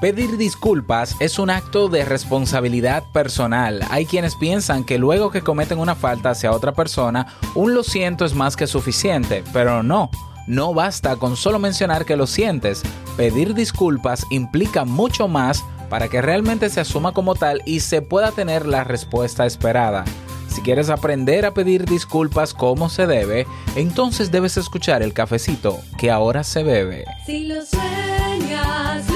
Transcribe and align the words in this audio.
Pedir 0.00 0.36
disculpas 0.36 1.16
es 1.20 1.38
un 1.38 1.48
acto 1.48 1.88
de 1.88 2.04
responsabilidad 2.04 3.04
personal. 3.12 3.80
Hay 3.88 4.04
quienes 4.04 4.36
piensan 4.36 4.84
que 4.84 4.98
luego 4.98 5.30
que 5.30 5.40
cometen 5.40 5.78
una 5.78 5.94
falta 5.94 6.30
hacia 6.30 6.52
otra 6.52 6.72
persona, 6.74 7.26
un 7.54 7.72
lo 7.72 7.82
siento 7.82 8.26
es 8.26 8.34
más 8.34 8.56
que 8.56 8.66
suficiente, 8.66 9.42
pero 9.54 9.82
no. 9.82 10.10
No 10.46 10.74
basta 10.74 11.16
con 11.16 11.34
solo 11.34 11.58
mencionar 11.58 12.04
que 12.04 12.16
lo 12.16 12.26
sientes. 12.26 12.82
Pedir 13.16 13.54
disculpas 13.54 14.26
implica 14.28 14.84
mucho 14.84 15.28
más 15.28 15.64
para 15.88 16.08
que 16.08 16.20
realmente 16.20 16.68
se 16.68 16.80
asuma 16.80 17.12
como 17.12 17.34
tal 17.34 17.62
y 17.64 17.80
se 17.80 18.02
pueda 18.02 18.32
tener 18.32 18.66
la 18.66 18.84
respuesta 18.84 19.46
esperada. 19.46 20.04
Si 20.48 20.60
quieres 20.60 20.90
aprender 20.90 21.46
a 21.46 21.54
pedir 21.54 21.86
disculpas 21.86 22.52
como 22.52 22.90
se 22.90 23.06
debe, 23.06 23.46
entonces 23.76 24.30
debes 24.30 24.58
escuchar 24.58 25.02
el 25.02 25.14
cafecito 25.14 25.78
que 25.96 26.10
ahora 26.10 26.44
se 26.44 26.62
bebe. 26.62 27.06
Si 27.24 27.46
lo 27.46 27.64
sueñas, 27.64 29.15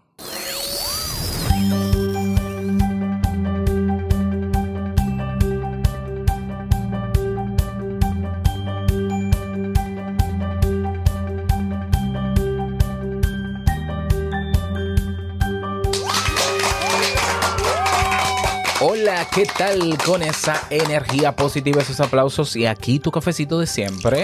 ¿Qué 19.33 19.47
tal 19.57 19.97
con 20.05 20.21
esa 20.21 20.61
energía 20.69 21.35
positiva, 21.35 21.81
esos 21.81 21.99
aplausos 22.01 22.55
y 22.55 22.65
aquí 22.65 22.99
tu 22.99 23.11
cafecito 23.11 23.59
de 23.59 23.67
siempre? 23.67 24.23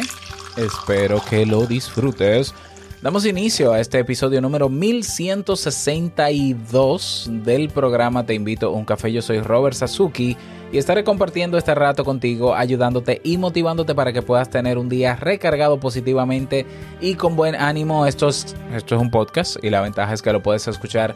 Espero 0.57 1.21
que 1.29 1.45
lo 1.45 1.65
disfrutes. 1.65 2.53
Damos 3.01 3.25
inicio 3.25 3.73
a 3.73 3.79
este 3.79 3.99
episodio 3.99 4.41
número 4.41 4.69
1162 4.69 7.29
del 7.31 7.69
programa 7.69 8.25
Te 8.25 8.33
invito 8.33 8.67
a 8.67 8.71
un 8.71 8.83
café. 8.85 9.13
Yo 9.13 9.21
soy 9.21 9.39
Robert 9.39 9.75
Sasuki 9.75 10.35
y 10.71 10.77
estaré 10.77 11.05
compartiendo 11.05 11.57
este 11.57 11.73
rato 11.75 12.03
contigo, 12.03 12.55
ayudándote 12.55 13.21
y 13.23 13.37
motivándote 13.37 13.95
para 13.95 14.11
que 14.11 14.23
puedas 14.23 14.49
tener 14.49 14.77
un 14.77 14.89
día 14.89 15.15
recargado 15.15 15.79
positivamente 15.79 16.65
y 16.99 17.13
con 17.13 17.37
buen 17.37 17.55
ánimo. 17.55 18.07
Esto 18.07 18.27
es, 18.29 18.55
esto 18.73 18.95
es 18.95 19.01
un 19.01 19.11
podcast 19.11 19.63
y 19.63 19.69
la 19.69 19.81
ventaja 19.81 20.13
es 20.13 20.21
que 20.21 20.33
lo 20.33 20.43
puedes 20.43 20.67
escuchar 20.67 21.15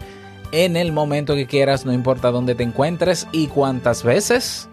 en 0.52 0.76
el 0.76 0.92
momento 0.92 1.36
que 1.36 1.48
quieras, 1.48 1.86
no 1.86 1.94
importa 1.94 2.32
dónde 2.32 2.56
te 2.56 2.64
encuentres 2.64 3.28
y 3.32 3.48
cuántas 3.48 4.04
veces. 4.04 4.68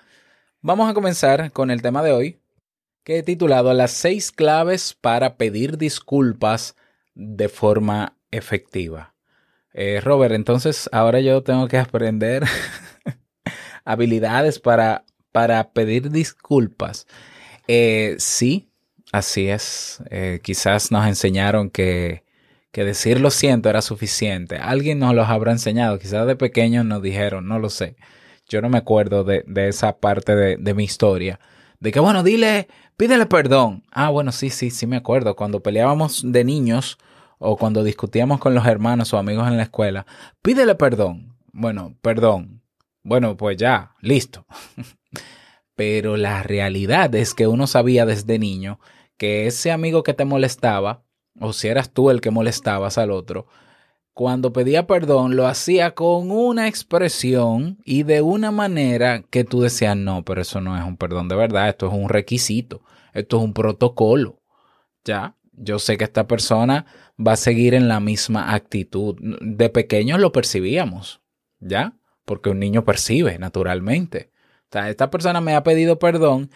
Vamos 0.62 0.90
a 0.90 0.96
comenzar 0.96 1.52
con 1.52 1.70
el 1.70 1.84
tema 1.84 2.02
de 2.02 2.12
hoy 2.12 2.40
que 3.04 3.20
he 3.20 3.24
titulado 3.24 3.72
Las 3.74 3.92
seis 3.92 4.32
claves 4.32 4.98
para 5.00 5.38
pedir 5.38 5.78
disculpas 5.78 6.76
de 7.14 7.48
forma 7.48 8.18
efectiva. 8.32 9.14
Eh, 9.72 10.02
Robert, 10.04 10.34
entonces 10.34 10.90
ahora 10.92 11.20
yo 11.20 11.44
tengo 11.44 11.68
que 11.68 11.78
aprender 11.78 12.44
habilidades 13.86 14.60
para, 14.60 15.06
para 15.32 15.74
pedir 15.74 16.10
disculpas. 16.10 17.06
Eh, 17.68 18.16
sí, 18.18 18.72
así 19.12 19.50
es. 19.50 20.02
Eh, 20.10 20.40
quizás 20.42 20.92
nos 20.92 21.06
enseñaron 21.06 21.70
que, 21.70 22.24
que 22.72 22.84
decir 22.84 23.22
lo 23.22 23.30
siento 23.30 23.70
era 23.70 23.84
suficiente. 23.84 24.58
Alguien 24.58 24.98
nos 24.98 25.14
los 25.14 25.30
habrá 25.30 25.52
enseñado. 25.52 26.00
Quizás 26.00 26.26
de 26.26 26.36
pequeños 26.36 26.84
nos 26.84 27.04
dijeron, 27.04 27.48
no 27.48 27.60
lo 27.60 27.70
sé. 27.70 27.96
Yo 28.48 28.62
no 28.62 28.70
me 28.70 28.78
acuerdo 28.78 29.24
de, 29.24 29.44
de 29.48 29.68
esa 29.68 29.98
parte 29.98 30.36
de, 30.36 30.58
de 30.58 30.74
mi 30.74 30.84
historia. 30.84 31.40
De 31.80 31.92
que, 31.92 32.00
bueno, 32.00 32.24
dile, 32.24 32.68
pídele 32.96 33.26
perdón. 33.26 33.84
Ah, 33.92 34.10
bueno, 34.10 34.32
sí, 34.32 34.50
sí, 34.50 34.72
sí 34.72 34.88
me 34.88 34.98
acuerdo. 34.98 35.36
Cuando 35.36 35.62
peleábamos 35.62 36.22
de 36.26 36.44
niños 36.44 36.98
o 37.40 37.58
cuando 37.58 37.84
discutíamos 37.84 38.40
con 38.40 38.56
los 38.56 38.66
hermanos 38.66 39.14
o 39.14 39.18
amigos 39.18 39.48
en 39.48 39.58
la 39.58 39.64
escuela, 39.64 40.06
pídele 40.42 40.76
perdón. 40.76 41.36
Bueno, 41.52 41.96
perdón. 42.02 42.62
Bueno, 43.04 43.38
pues 43.38 43.58
ya, 43.58 43.96
listo. 44.02 44.46
Pero 45.76 46.18
la 46.18 46.44
realidad 46.44 47.14
es 47.16 47.34
que 47.34 47.48
uno 47.48 47.68
sabía 47.68 48.06
desde 48.06 48.40
niño 48.40 48.80
que 49.18 49.48
ese 49.48 49.72
amigo 49.72 50.04
que 50.04 50.14
te 50.14 50.26
molestaba, 50.26 51.04
o 51.40 51.54
si 51.54 51.68
eras 51.68 51.92
tú 51.92 52.10
el 52.10 52.22
que 52.22 52.32
molestabas 52.32 52.98
al 52.98 53.12
otro, 53.12 53.48
cuando 54.18 54.52
pedía 54.52 54.88
perdón 54.88 55.36
lo 55.36 55.46
hacía 55.46 55.94
con 55.94 56.32
una 56.32 56.68
expresión 56.68 57.78
y 57.86 58.02
de 58.02 58.24
una 58.24 58.50
manera 58.50 59.22
que 59.22 59.44
tú 59.44 59.62
decías, 59.62 59.96
no, 59.96 60.26
pero 60.26 60.42
eso 60.42 60.60
no 60.60 60.76
es 60.76 60.84
un 60.84 60.98
perdón 60.98 61.28
de 61.28 61.36
verdad, 61.36 61.70
esto 61.70 61.86
es 61.86 61.94
un 61.94 62.10
requisito, 62.10 62.82
esto 63.14 63.38
es 63.38 63.44
un 63.44 63.54
protocolo. 63.54 64.42
Ya, 65.06 65.36
yo 65.52 65.78
sé 65.78 65.98
que 65.98 66.04
esta 66.04 66.26
persona 66.26 66.88
va 67.16 67.34
a 67.34 67.36
seguir 67.36 67.76
en 67.76 67.88
la 67.88 68.00
misma 68.00 68.56
actitud. 68.56 69.18
De 69.40 69.70
pequeños 69.70 70.20
lo 70.20 70.32
percibíamos, 70.32 71.22
¿ya? 71.60 71.94
Porque 72.26 72.50
un 72.50 72.58
niño 72.58 72.86
percibe 72.86 73.38
naturalmente. 73.38 74.32
O 74.64 74.70
sea, 74.72 74.90
esta 74.90 75.12
persona 75.12 75.42
me 75.42 75.54
ha 75.54 75.62
pedido 75.62 76.00
perdón, 76.00 76.50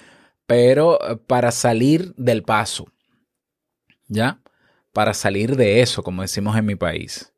pero 0.47 0.99
eh, 1.07 1.15
para 1.27 1.51
salir 1.51 2.15
del 2.15 2.41
paso, 2.41 2.87
¿ya? 4.07 4.41
Para 4.93 5.13
salir 5.13 5.57
de 5.57 5.81
eso, 5.81 6.01
como 6.01 6.23
decimos 6.23 6.57
en 6.57 6.65
mi 6.65 6.75
país. 6.75 7.30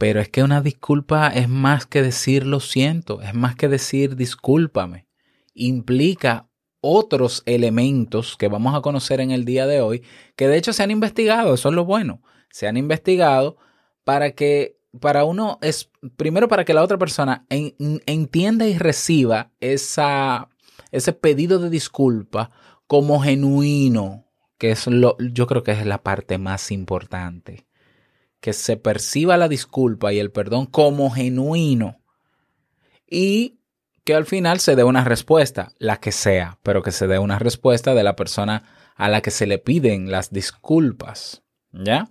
Pero 0.00 0.18
es 0.18 0.30
que 0.30 0.42
una 0.42 0.62
disculpa 0.62 1.28
es 1.28 1.46
más 1.46 1.84
que 1.84 2.00
decir 2.00 2.46
lo 2.46 2.60
siento, 2.60 3.20
es 3.20 3.34
más 3.34 3.54
que 3.54 3.68
decir 3.68 4.16
discúlpame. 4.16 5.06
Implica 5.52 6.48
otros 6.80 7.42
elementos 7.44 8.38
que 8.38 8.48
vamos 8.48 8.74
a 8.74 8.80
conocer 8.80 9.20
en 9.20 9.30
el 9.30 9.44
día 9.44 9.66
de 9.66 9.82
hoy, 9.82 10.02
que 10.36 10.48
de 10.48 10.56
hecho 10.56 10.72
se 10.72 10.82
han 10.82 10.90
investigado, 10.90 11.52
eso 11.52 11.68
es 11.68 11.74
lo 11.74 11.84
bueno, 11.84 12.22
se 12.48 12.66
han 12.66 12.78
investigado 12.78 13.58
para 14.02 14.30
que, 14.30 14.78
para 14.98 15.26
uno, 15.26 15.58
es 15.60 15.90
primero 16.16 16.48
para 16.48 16.64
que 16.64 16.72
la 16.72 16.82
otra 16.82 16.96
persona 16.96 17.44
en, 17.50 17.74
entienda 18.06 18.66
y 18.66 18.78
reciba 18.78 19.52
esa, 19.60 20.48
ese 20.92 21.12
pedido 21.12 21.58
de 21.58 21.68
disculpa 21.68 22.50
como 22.86 23.20
genuino, 23.20 24.24
que 24.56 24.70
es 24.70 24.86
lo, 24.86 25.18
yo 25.18 25.46
creo 25.46 25.62
que 25.62 25.72
es 25.72 25.84
la 25.84 26.02
parte 26.02 26.38
más 26.38 26.70
importante 26.70 27.66
que 28.40 28.52
se 28.52 28.76
perciba 28.76 29.36
la 29.36 29.48
disculpa 29.48 30.12
y 30.12 30.18
el 30.18 30.30
perdón 30.30 30.66
como 30.66 31.10
genuino 31.10 32.00
y 33.08 33.60
que 34.04 34.14
al 34.14 34.24
final 34.24 34.60
se 34.60 34.76
dé 34.76 34.84
una 34.84 35.04
respuesta, 35.04 35.72
la 35.78 35.98
que 35.98 36.12
sea, 36.12 36.58
pero 36.62 36.82
que 36.82 36.92
se 36.92 37.06
dé 37.06 37.18
una 37.18 37.38
respuesta 37.38 37.94
de 37.94 38.02
la 38.02 38.16
persona 38.16 38.64
a 38.96 39.08
la 39.08 39.20
que 39.20 39.30
se 39.30 39.46
le 39.46 39.58
piden 39.58 40.10
las 40.10 40.30
disculpas. 40.30 41.42
¿Ya? 41.72 42.10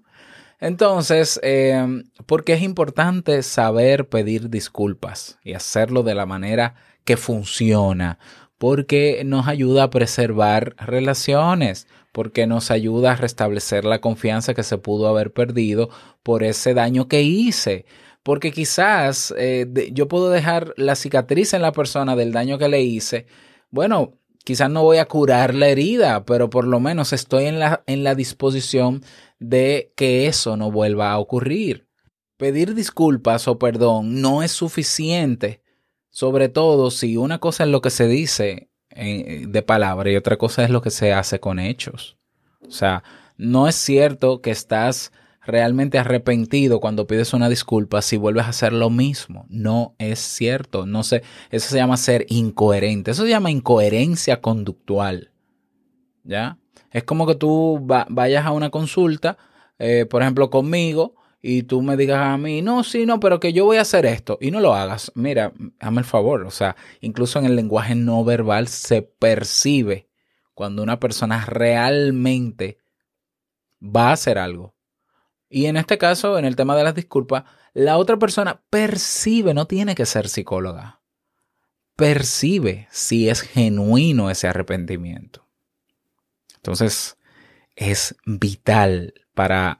Entonces, 0.59 1.39
eh, 1.41 2.03
porque 2.25 2.53
es 2.53 2.61
importante 2.61 3.43
saber 3.43 4.09
pedir 4.09 4.49
disculpas 4.49 5.39
y 5.43 5.53
hacerlo 5.53 6.03
de 6.03 6.15
la 6.15 6.25
manera 6.25 6.75
que 7.05 7.17
funciona, 7.17 8.19
porque 8.59 9.23
nos 9.25 9.47
ayuda 9.47 9.83
a 9.83 9.89
preservar 9.89 10.75
relaciones, 10.77 11.87
porque 12.11 12.45
nos 12.45 12.71
ayuda 12.71 13.13
a 13.13 13.15
restablecer 13.15 13.85
la 13.85 14.01
confianza 14.01 14.53
que 14.53 14.63
se 14.63 14.77
pudo 14.77 15.07
haber 15.07 15.31
perdido 15.31 15.89
por 16.23 16.43
ese 16.43 16.73
daño 16.73 17.07
que 17.07 17.23
hice. 17.23 17.85
Porque 18.21 18.51
quizás 18.51 19.33
eh, 19.37 19.65
yo 19.93 20.09
puedo 20.09 20.29
dejar 20.29 20.73
la 20.75 20.95
cicatriz 20.95 21.53
en 21.53 21.61
la 21.61 21.71
persona 21.71 22.17
del 22.17 22.33
daño 22.33 22.57
que 22.57 22.67
le 22.67 22.81
hice. 22.81 23.27
Bueno, 23.71 24.17
quizás 24.43 24.69
no 24.69 24.83
voy 24.83 24.97
a 24.97 25.07
curar 25.07 25.55
la 25.55 25.69
herida, 25.69 26.25
pero 26.25 26.49
por 26.49 26.67
lo 26.67 26.81
menos 26.81 27.13
estoy 27.13 27.45
en 27.45 27.59
la, 27.59 27.83
en 27.87 28.03
la 28.03 28.13
disposición 28.13 29.03
de 29.39 29.93
que 29.95 30.27
eso 30.27 30.57
no 30.57 30.69
vuelva 30.69 31.11
a 31.11 31.17
ocurrir. 31.17 31.87
Pedir 32.35 32.75
disculpas 32.75 33.47
o 33.47 33.57
perdón 33.57 34.21
no 34.21 34.43
es 34.43 34.51
suficiente, 34.51 35.61
sobre 36.19 36.49
todo 36.49 36.91
si 36.91 37.15
una 37.15 37.39
cosa 37.39 37.63
es 37.63 37.69
lo 37.69 37.79
que 37.81 37.89
se 37.91 38.05
dice 38.09 38.69
eh, 38.89 39.45
de 39.47 39.61
palabra 39.61 40.11
y 40.11 40.17
otra 40.17 40.35
cosa 40.35 40.65
es 40.65 40.69
lo 40.69 40.81
que 40.81 40.89
se 40.89 41.13
hace 41.13 41.39
con 41.39 41.59
hechos. 41.59 42.17
O 42.67 42.71
sea, 42.71 43.03
no 43.37 43.69
es 43.69 43.75
cierto 43.75 44.41
que 44.41 44.51
estás 44.51 45.13
realmente 45.45 45.97
arrepentido 45.97 46.81
cuando 46.81 47.07
pides 47.07 47.33
una 47.33 47.47
disculpa 47.47 48.01
si 48.01 48.17
vuelves 48.17 48.43
a 48.43 48.49
hacer 48.49 48.73
lo 48.73 48.89
mismo. 48.89 49.45
No 49.47 49.95
es 49.97 50.19
cierto. 50.19 50.85
No 50.85 51.03
sé, 51.03 51.23
eso 51.51 51.69
se 51.69 51.77
llama 51.77 51.95
ser 51.95 52.25
incoherente. 52.27 53.11
Eso 53.11 53.23
se 53.23 53.29
llama 53.29 53.49
incoherencia 53.49 54.41
conductual. 54.41 55.31
¿Ya? 56.25 56.57
Es 56.91 57.05
como 57.05 57.27
que 57.27 57.35
tú 57.35 57.87
va- 57.89 58.07
vayas 58.09 58.45
a 58.45 58.51
una 58.51 58.71
consulta, 58.71 59.37
eh, 59.77 60.05
por 60.05 60.21
ejemplo, 60.21 60.49
conmigo, 60.49 61.15
y 61.41 61.63
tú 61.63 61.81
me 61.81 61.95
digas 61.95 62.19
a 62.19 62.37
mí, 62.37 62.61
no, 62.61 62.83
sí, 62.83 63.05
no, 63.05 63.19
pero 63.19 63.39
que 63.39 63.53
yo 63.53 63.65
voy 63.65 63.77
a 63.77 63.81
hacer 63.81 64.05
esto, 64.05 64.37
y 64.41 64.51
no 64.51 64.59
lo 64.59 64.73
hagas. 64.73 65.11
Mira, 65.15 65.53
hazme 65.79 65.99
el 65.99 66.05
favor. 66.05 66.43
O 66.43 66.51
sea, 66.51 66.75
incluso 66.99 67.39
en 67.39 67.45
el 67.45 67.55
lenguaje 67.55 67.95
no 67.95 68.23
verbal 68.23 68.67
se 68.67 69.01
percibe 69.01 70.09
cuando 70.53 70.83
una 70.83 70.99
persona 70.99 71.45
realmente 71.45 72.79
va 73.81 74.09
a 74.09 74.13
hacer 74.13 74.37
algo. 74.37 74.75
Y 75.49 75.65
en 75.65 75.77
este 75.77 75.97
caso, 75.97 76.37
en 76.37 76.45
el 76.45 76.55
tema 76.55 76.75
de 76.75 76.83
las 76.83 76.93
disculpas, 76.93 77.45
la 77.73 77.97
otra 77.97 78.17
persona 78.17 78.61
percibe, 78.69 79.53
no 79.53 79.65
tiene 79.65 79.95
que 79.95 80.05
ser 80.05 80.27
psicóloga, 80.27 81.01
percibe 81.95 82.87
si 82.91 83.29
es 83.29 83.41
genuino 83.41 84.29
ese 84.29 84.47
arrepentimiento. 84.47 85.47
Entonces, 86.57 87.17
es 87.75 88.15
vital 88.25 89.13
para 89.33 89.79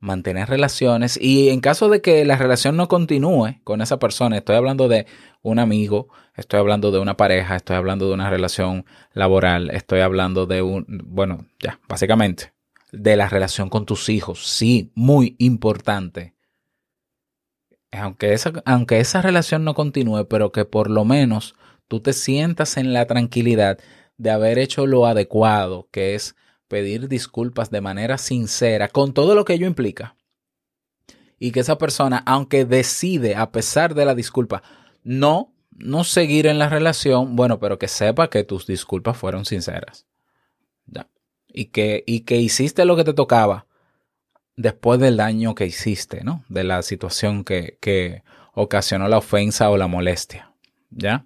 mantener 0.00 0.48
relaciones 0.48 1.18
y 1.20 1.48
en 1.48 1.60
caso 1.60 1.88
de 1.88 2.00
que 2.00 2.24
la 2.24 2.36
relación 2.36 2.76
no 2.76 2.88
continúe 2.88 3.60
con 3.64 3.80
esa 3.80 3.98
persona, 3.98 4.38
estoy 4.38 4.56
hablando 4.56 4.88
de 4.88 5.06
un 5.42 5.58
amigo, 5.58 6.08
estoy 6.36 6.60
hablando 6.60 6.90
de 6.90 6.98
una 6.98 7.16
pareja, 7.16 7.56
estoy 7.56 7.76
hablando 7.76 8.06
de 8.06 8.14
una 8.14 8.30
relación 8.30 8.84
laboral, 9.12 9.70
estoy 9.70 10.00
hablando 10.00 10.46
de 10.46 10.62
un, 10.62 10.86
bueno, 11.06 11.46
ya, 11.58 11.80
básicamente, 11.88 12.52
de 12.92 13.16
la 13.16 13.28
relación 13.28 13.68
con 13.68 13.86
tus 13.86 14.08
hijos, 14.08 14.46
sí, 14.46 14.92
muy 14.94 15.36
importante. 15.38 16.34
Aunque 17.90 18.34
esa, 18.34 18.52
aunque 18.66 19.00
esa 19.00 19.22
relación 19.22 19.64
no 19.64 19.74
continúe, 19.74 20.26
pero 20.28 20.52
que 20.52 20.64
por 20.64 20.90
lo 20.90 21.04
menos 21.04 21.54
tú 21.88 22.00
te 22.00 22.12
sientas 22.12 22.76
en 22.76 22.92
la 22.92 23.06
tranquilidad 23.06 23.78
de 24.18 24.30
haber 24.30 24.58
hecho 24.58 24.86
lo 24.86 25.06
adecuado, 25.06 25.88
que 25.90 26.14
es 26.14 26.36
pedir 26.68 27.08
disculpas 27.08 27.70
de 27.70 27.80
manera 27.80 28.18
sincera, 28.18 28.88
con 28.88 29.12
todo 29.12 29.34
lo 29.34 29.44
que 29.44 29.54
ello 29.54 29.66
implica. 29.66 30.16
Y 31.38 31.52
que 31.52 31.60
esa 31.60 31.78
persona, 31.78 32.22
aunque 32.26 32.64
decide, 32.64 33.36
a 33.36 33.50
pesar 33.50 33.94
de 33.94 34.04
la 34.04 34.14
disculpa, 34.14 34.62
no, 35.02 35.52
no 35.70 36.04
seguir 36.04 36.46
en 36.46 36.58
la 36.58 36.68
relación, 36.68 37.36
bueno, 37.36 37.58
pero 37.58 37.78
que 37.78 37.88
sepa 37.88 38.28
que 38.28 38.44
tus 38.44 38.66
disculpas 38.66 39.16
fueron 39.16 39.44
sinceras. 39.44 40.06
Ya. 40.86 41.08
Y 41.48 41.66
que, 41.66 42.04
y 42.06 42.20
que 42.20 42.36
hiciste 42.36 42.84
lo 42.84 42.96
que 42.96 43.04
te 43.04 43.14
tocaba 43.14 43.66
después 44.56 44.98
del 45.00 45.16
daño 45.16 45.54
que 45.54 45.66
hiciste, 45.66 46.24
¿no? 46.24 46.44
De 46.48 46.64
la 46.64 46.82
situación 46.82 47.44
que, 47.44 47.78
que 47.80 48.22
ocasionó 48.54 49.08
la 49.08 49.18
ofensa 49.18 49.70
o 49.70 49.76
la 49.76 49.86
molestia. 49.86 50.52
¿Ya? 50.90 51.24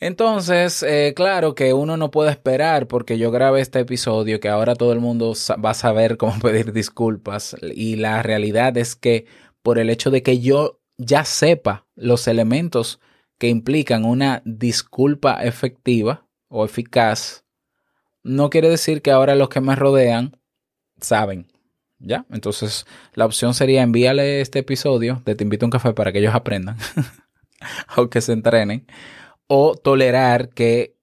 Entonces, 0.00 0.82
eh, 0.82 1.12
claro 1.14 1.54
que 1.54 1.74
uno 1.74 1.98
no 1.98 2.10
puede 2.10 2.30
esperar 2.30 2.88
porque 2.88 3.18
yo 3.18 3.30
grabé 3.30 3.60
este 3.60 3.80
episodio 3.80 4.40
que 4.40 4.48
ahora 4.48 4.74
todo 4.74 4.94
el 4.94 5.00
mundo 5.00 5.34
va 5.62 5.70
a 5.70 5.74
saber 5.74 6.16
cómo 6.16 6.38
pedir 6.42 6.72
disculpas 6.72 7.54
y 7.62 7.96
la 7.96 8.22
realidad 8.22 8.76
es 8.78 8.96
que 8.96 9.26
por 9.62 9.78
el 9.78 9.90
hecho 9.90 10.10
de 10.10 10.22
que 10.22 10.40
yo 10.40 10.80
ya 10.96 11.26
sepa 11.26 11.86
los 11.96 12.28
elementos 12.28 12.98
que 13.38 13.48
implican 13.48 14.06
una 14.06 14.40
disculpa 14.46 15.44
efectiva 15.44 16.26
o 16.48 16.64
eficaz, 16.64 17.44
no 18.22 18.48
quiere 18.48 18.70
decir 18.70 19.02
que 19.02 19.10
ahora 19.10 19.34
los 19.34 19.50
que 19.50 19.60
me 19.60 19.76
rodean 19.76 20.36
saben. 21.00 21.46
¿Ya? 22.02 22.24
Entonces, 22.30 22.86
la 23.12 23.26
opción 23.26 23.52
sería 23.52 23.82
envíale 23.82 24.40
este 24.40 24.60
episodio 24.60 25.20
de 25.26 25.34
Te 25.34 25.44
invito 25.44 25.66
a 25.66 25.68
un 25.68 25.70
café 25.70 25.92
para 25.92 26.12
que 26.12 26.20
ellos 26.20 26.34
aprendan 26.34 26.78
o 27.98 28.08
que 28.08 28.22
se 28.22 28.32
entrenen 28.32 28.86
o 29.52 29.74
tolerar 29.74 30.50
que 30.50 30.94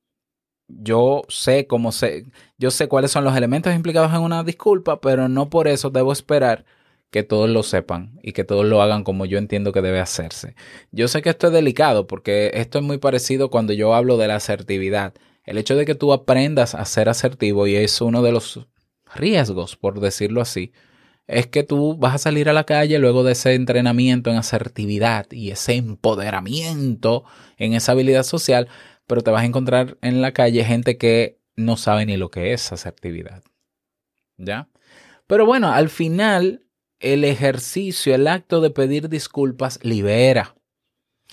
yo 0.70 1.24
sé 1.28 1.68
cómo 1.68 1.92
sé, 1.92 2.24
yo 2.58 2.72
sé 2.72 2.88
cuáles 2.88 3.12
son 3.12 3.26
los 3.26 3.36
elementos 3.36 3.76
implicados 3.76 4.14
en 4.14 4.22
una 4.22 4.46
disculpa, 4.46 5.02
pero 5.02 5.28
no 5.28 5.50
por 5.50 5.68
eso 5.68 5.90
debo 5.90 6.14
esperar 6.14 6.64
que 7.12 7.24
todos 7.24 7.50
lo 7.50 7.62
sepan 7.62 8.18
y 8.24 8.32
que 8.32 8.46
todos 8.46 8.66
lo 8.66 8.82
hagan 8.82 9.04
como 9.04 9.26
yo 9.26 9.38
entiendo 9.38 9.74
que 9.74 9.82
debe 9.82 10.00
hacerse. 10.00 10.56
Yo 10.94 11.10
sé 11.10 11.22
que 11.22 11.30
esto 11.30 11.48
es 11.48 11.54
delicado 11.54 12.08
porque 12.08 12.52
esto 12.54 12.80
es 12.80 12.86
muy 12.86 13.00
parecido 13.00 13.50
cuando 13.50 13.74
yo 13.74 13.94
hablo 13.94 14.16
de 14.16 14.30
la 14.30 14.36
asertividad. 14.36 15.14
El 15.44 15.58
hecho 15.58 15.76
de 15.76 15.86
que 15.86 15.96
tú 15.96 16.14
aprendas 16.14 16.74
a 16.74 16.86
ser 16.86 17.10
asertivo 17.10 17.68
y 17.68 17.76
es 17.76 18.00
uno 18.00 18.22
de 18.22 18.32
los 18.32 18.66
riesgos, 19.14 19.76
por 19.76 20.00
decirlo 20.00 20.40
así, 20.40 20.72
es 21.28 21.48
que 21.48 21.64
tú 21.64 21.98
vas 21.98 22.16
a 22.16 22.20
salir 22.20 22.50
a 22.50 22.54
la 22.54 22.64
calle 22.64 23.00
luego 23.00 23.24
de 23.24 23.34
ese 23.34 23.54
entrenamiento 23.54 24.30
en 24.30 24.38
asertividad 24.38 25.28
y 25.32 25.52
ese 25.52 25.76
empoderamiento 25.76 27.26
en 27.58 27.74
esa 27.74 27.92
habilidad 27.92 28.24
social, 28.24 28.70
pero 29.06 29.22
te 29.22 29.32
vas 29.32 29.44
a 29.44 29.46
encontrar 29.46 29.98
en 30.02 30.22
la 30.22 30.32
calle 30.32 30.64
gente 30.64 30.98
que 30.98 31.40
no 31.56 31.76
sabe 31.76 32.06
ni 32.06 32.16
lo 32.16 32.32
que 32.32 32.54
es 32.54 32.72
asertividad. 32.72 33.44
¿Ya? 34.38 34.70
Pero 35.28 35.46
bueno, 35.46 35.72
al 35.74 35.90
final 35.90 36.64
el 37.00 37.24
ejercicio, 37.24 38.16
el 38.16 38.28
acto 38.28 38.62
de 38.62 38.70
pedir 38.70 39.10
disculpas 39.10 39.80
libera. 39.84 40.56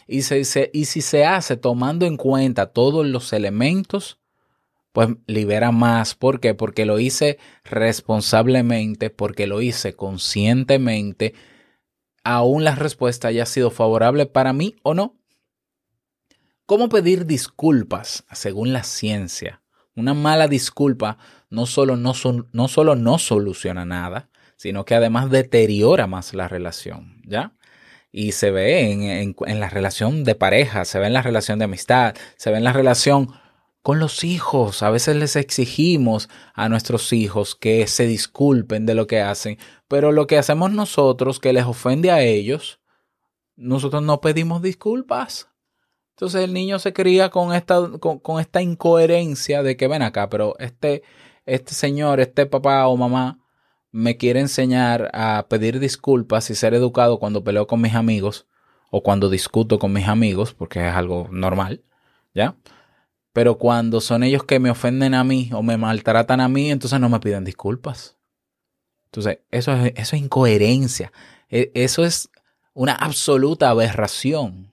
Y, 0.06 0.22
se, 0.22 0.70
y 0.72 0.84
si 0.84 1.00
se 1.00 1.24
hace 1.24 1.56
tomando 1.56 2.04
en 2.04 2.16
cuenta 2.16 2.72
todos 2.72 3.06
los 3.06 3.32
elementos, 3.32 4.18
pues 4.94 5.08
libera 5.26 5.72
más. 5.72 6.14
¿Por 6.14 6.38
qué? 6.38 6.54
Porque 6.54 6.86
lo 6.86 7.00
hice 7.00 7.38
responsablemente, 7.64 9.10
porque 9.10 9.48
lo 9.48 9.60
hice 9.60 9.94
conscientemente, 9.96 11.34
aún 12.22 12.62
la 12.62 12.76
respuesta 12.76 13.26
haya 13.26 13.44
sido 13.44 13.72
favorable 13.72 14.26
para 14.26 14.52
mí 14.52 14.76
o 14.84 14.94
no. 14.94 15.16
¿Cómo 16.64 16.88
pedir 16.88 17.26
disculpas 17.26 18.24
según 18.32 18.72
la 18.72 18.84
ciencia? 18.84 19.62
Una 19.96 20.14
mala 20.14 20.46
disculpa 20.46 21.18
no 21.50 21.66
solo 21.66 21.96
no, 21.96 22.12
no 22.52 22.68
solo 22.68 22.94
no 22.94 23.18
soluciona 23.18 23.84
nada, 23.84 24.30
sino 24.56 24.84
que 24.84 24.94
además 24.94 25.28
deteriora 25.28 26.06
más 26.06 26.34
la 26.34 26.46
relación, 26.46 27.20
¿ya? 27.26 27.56
Y 28.12 28.30
se 28.30 28.52
ve 28.52 28.92
en, 28.92 29.02
en- 29.02 29.36
en 29.44 29.58
la 29.58 29.68
relación 29.70 30.22
de 30.22 30.36
pareja, 30.36 30.84
se 30.84 31.00
ve 31.00 31.08
en 31.08 31.14
la 31.14 31.22
relación 31.22 31.58
de 31.58 31.64
amistad, 31.64 32.14
se 32.36 32.52
ve 32.52 32.58
en 32.58 32.64
la 32.64 32.72
relación 32.72 33.30
con 33.84 33.98
los 33.98 34.24
hijos. 34.24 34.82
A 34.82 34.88
veces 34.88 35.14
les 35.14 35.36
exigimos 35.36 36.30
a 36.54 36.70
nuestros 36.70 37.12
hijos 37.12 37.54
que 37.54 37.86
se 37.86 38.06
disculpen 38.06 38.86
de 38.86 38.94
lo 38.94 39.06
que 39.06 39.20
hacen, 39.20 39.58
pero 39.88 40.10
lo 40.10 40.26
que 40.26 40.38
hacemos 40.38 40.72
nosotros 40.72 41.38
que 41.38 41.52
les 41.52 41.66
ofende 41.66 42.10
a 42.10 42.22
ellos, 42.22 42.80
nosotros 43.56 44.02
no 44.02 44.22
pedimos 44.22 44.62
disculpas. 44.62 45.50
Entonces 46.12 46.44
el 46.44 46.54
niño 46.54 46.78
se 46.78 46.94
cría 46.94 47.28
con 47.28 47.52
esta, 47.52 47.90
con, 48.00 48.20
con 48.20 48.40
esta 48.40 48.62
incoherencia 48.62 49.62
de 49.62 49.76
que 49.76 49.86
ven 49.86 50.00
acá, 50.00 50.30
pero 50.30 50.54
este, 50.60 51.02
este 51.44 51.74
señor, 51.74 52.20
este 52.20 52.46
papá 52.46 52.86
o 52.86 52.96
mamá 52.96 53.38
me 53.92 54.16
quiere 54.16 54.40
enseñar 54.40 55.10
a 55.12 55.44
pedir 55.50 55.78
disculpas 55.78 56.48
y 56.48 56.54
ser 56.54 56.72
educado 56.72 57.18
cuando 57.18 57.44
peleo 57.44 57.66
con 57.66 57.82
mis 57.82 57.94
amigos 57.94 58.46
o 58.90 59.02
cuando 59.02 59.28
discuto 59.28 59.78
con 59.78 59.92
mis 59.92 60.08
amigos, 60.08 60.54
porque 60.54 60.88
es 60.88 60.94
algo 60.94 61.28
normal, 61.30 61.84
¿ya? 62.32 62.56
Pero 63.34 63.58
cuando 63.58 64.00
son 64.00 64.22
ellos 64.22 64.44
que 64.44 64.60
me 64.60 64.70
ofenden 64.70 65.12
a 65.12 65.24
mí 65.24 65.50
o 65.52 65.62
me 65.62 65.76
maltratan 65.76 66.40
a 66.40 66.48
mí, 66.48 66.70
entonces 66.70 66.98
no 67.00 67.10
me 67.10 67.20
piden 67.20 67.44
disculpas. 67.44 68.16
Entonces, 69.06 69.40
eso 69.50 69.72
es, 69.72 69.92
eso 69.96 70.16
es 70.16 70.22
incoherencia. 70.22 71.12
E- 71.50 71.70
Eso 71.74 72.04
es 72.04 72.30
una 72.72 72.94
absoluta 72.94 73.68
aberración. 73.70 74.72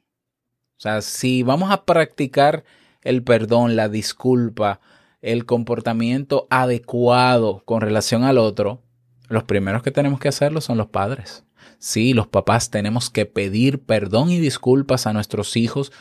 O 0.77 0.79
sea, 0.81 1.01
si 1.01 1.43
vamos 1.43 1.71
a 1.71 1.85
practicar 1.85 2.63
el 3.01 3.23
perdón, 3.23 3.75
la 3.75 3.89
disculpa, 3.89 4.79
el 5.21 5.45
comportamiento 5.45 6.47
adecuado 6.51 7.63
con 7.65 7.81
relación 7.81 8.23
al 8.23 8.37
otro, 8.37 8.83
los 9.27 9.43
primeros 9.43 9.81
que 9.81 9.91
tenemos 9.91 10.19
que 10.19 10.27
hacerlo 10.29 10.61
son 10.61 10.77
los 10.77 10.87
padres. 10.87 11.45
Sí, 11.79 12.13
los 12.13 12.27
papás 12.27 12.69
tenemos 12.69 13.09
que 13.09 13.25
pedir 13.25 13.81
perdón 13.83 14.29
y 14.29 14.39
disculpas 14.39 15.07
a 15.07 15.13
nuestros 15.13 15.57
hijos 15.57 15.91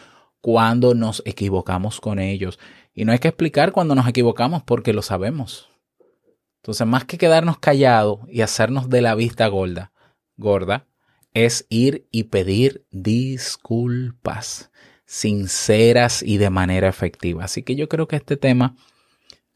cuando 0.41 0.95
nos 0.95 1.23
equivocamos 1.25 2.01
con 2.01 2.19
ellos. 2.19 2.59
Y 2.95 3.05
no 3.05 3.13
hay 3.13 3.19
que 3.19 3.29
explicar 3.29 3.73
cuando 3.73 3.95
nos 3.95 4.09
equivocamos 4.09 4.63
porque 4.63 4.93
lo 4.93 5.03
sabemos. 5.03 5.69
Entonces, 6.63 6.87
más 6.87 7.05
que 7.05 7.19
quedarnos 7.19 7.59
callados 7.59 8.21
y 8.29 8.43
hacernos 8.43 8.91
de 8.91 9.01
la 9.01 9.15
vista 9.15 9.47
gorda, 9.47 9.93
gorda, 10.37 10.87
es 11.33 11.67
ir 11.69 12.07
y 12.11 12.25
pedir 12.25 12.85
disculpas 12.91 14.71
sinceras 15.11 16.23
y 16.23 16.39
de 16.39 16.51
manera 16.51 16.89
efectiva. 16.89 17.45
Así 17.45 17.63
que 17.63 17.75
yo 17.75 17.89
creo 17.89 18.07
que 18.07 18.17
este 18.17 18.37
tema 18.37 18.77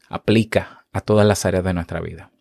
aplica 0.09 0.85
a 0.91 1.01
todas 1.01 1.25
las 1.25 1.45
áreas 1.45 1.63
de 1.63 1.73
nuestra 1.73 2.01
vida. 2.01 2.31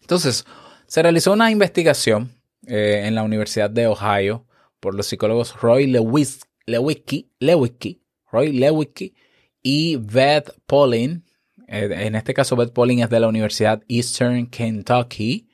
Entonces, 0.00 0.44
se 0.86 1.02
realizó 1.02 1.32
una 1.32 1.50
investigación 1.50 2.32
eh, 2.66 3.02
en 3.04 3.14
la 3.14 3.22
Universidad 3.22 3.70
de 3.70 3.86
Ohio 3.86 4.46
por 4.80 4.94
los 4.94 5.06
psicólogos 5.06 5.60
Roy 5.60 5.86
Lewis, 5.86 6.40
Lewicki, 6.66 7.30
Lewicki, 7.38 8.02
Roy 8.30 8.52
Lewicki 8.52 9.14
y 9.62 9.96
Beth 9.96 10.50
Pauling. 10.66 11.24
Eh, 11.68 11.88
en 12.06 12.14
este 12.14 12.34
caso, 12.34 12.56
Beth 12.56 12.72
Pauling 12.72 13.00
es 13.00 13.10
de 13.10 13.20
la 13.20 13.28
Universidad 13.28 13.82
Eastern 13.88 14.46
Kentucky. 14.46 15.48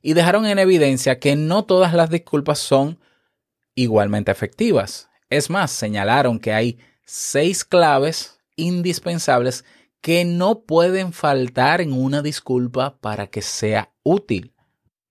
Y 0.00 0.14
dejaron 0.14 0.46
en 0.46 0.58
evidencia 0.58 1.18
que 1.18 1.36
no 1.36 1.64
todas 1.64 1.92
las 1.92 2.10
disculpas 2.10 2.58
son 2.58 2.98
igualmente 3.74 4.30
efectivas. 4.30 5.08
Es 5.28 5.50
más, 5.50 5.70
señalaron 5.70 6.38
que 6.38 6.52
hay 6.52 6.78
seis 7.04 7.64
claves 7.64 8.38
indispensables 8.56 9.64
que 10.00 10.24
no 10.24 10.60
pueden 10.62 11.12
faltar 11.12 11.80
en 11.80 11.92
una 11.92 12.22
disculpa 12.22 12.98
para 13.00 13.26
que 13.26 13.42
sea 13.42 13.92
útil. 14.02 14.54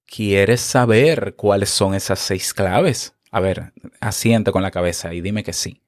¿Quieres 0.05 0.61
saber 0.61 1.35
cuáles 1.35 1.69
son 1.69 1.93
esas 1.93 2.19
seis 2.19 2.53
claves? 2.53 3.16
A 3.31 3.39
ver, 3.39 3.73
asiente 3.99 4.51
con 4.51 4.63
la 4.63 4.71
cabeza 4.71 5.13
y 5.13 5.21
dime 5.21 5.43
que 5.43 5.53
sí. 5.53 5.81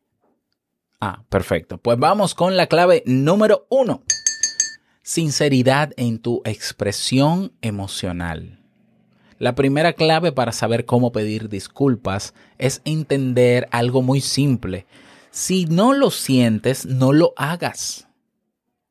Ah, 1.00 1.24
perfecto. 1.30 1.78
Pues 1.78 1.98
vamos 1.98 2.36
con 2.36 2.58
la 2.58 2.68
clave 2.68 3.04
número 3.06 3.66
uno. 3.70 4.04
Sinceridad 5.02 5.94
en 5.98 6.20
tu 6.20 6.42
expresión 6.46 7.54
emocional. 7.62 8.60
La 9.38 9.56
primera 9.56 9.94
clave 9.94 10.34
para 10.34 10.52
saber 10.52 10.84
cómo 10.86 11.14
pedir 11.14 11.48
disculpas 11.48 12.34
es 12.58 12.82
entender 12.84 13.70
algo 13.72 14.02
muy 14.02 14.20
simple. 14.20 14.86
Si 15.32 15.66
no 15.66 15.94
lo 15.94 16.12
sientes, 16.12 16.86
no 16.86 17.14
lo 17.14 17.34
hagas. 17.38 18.10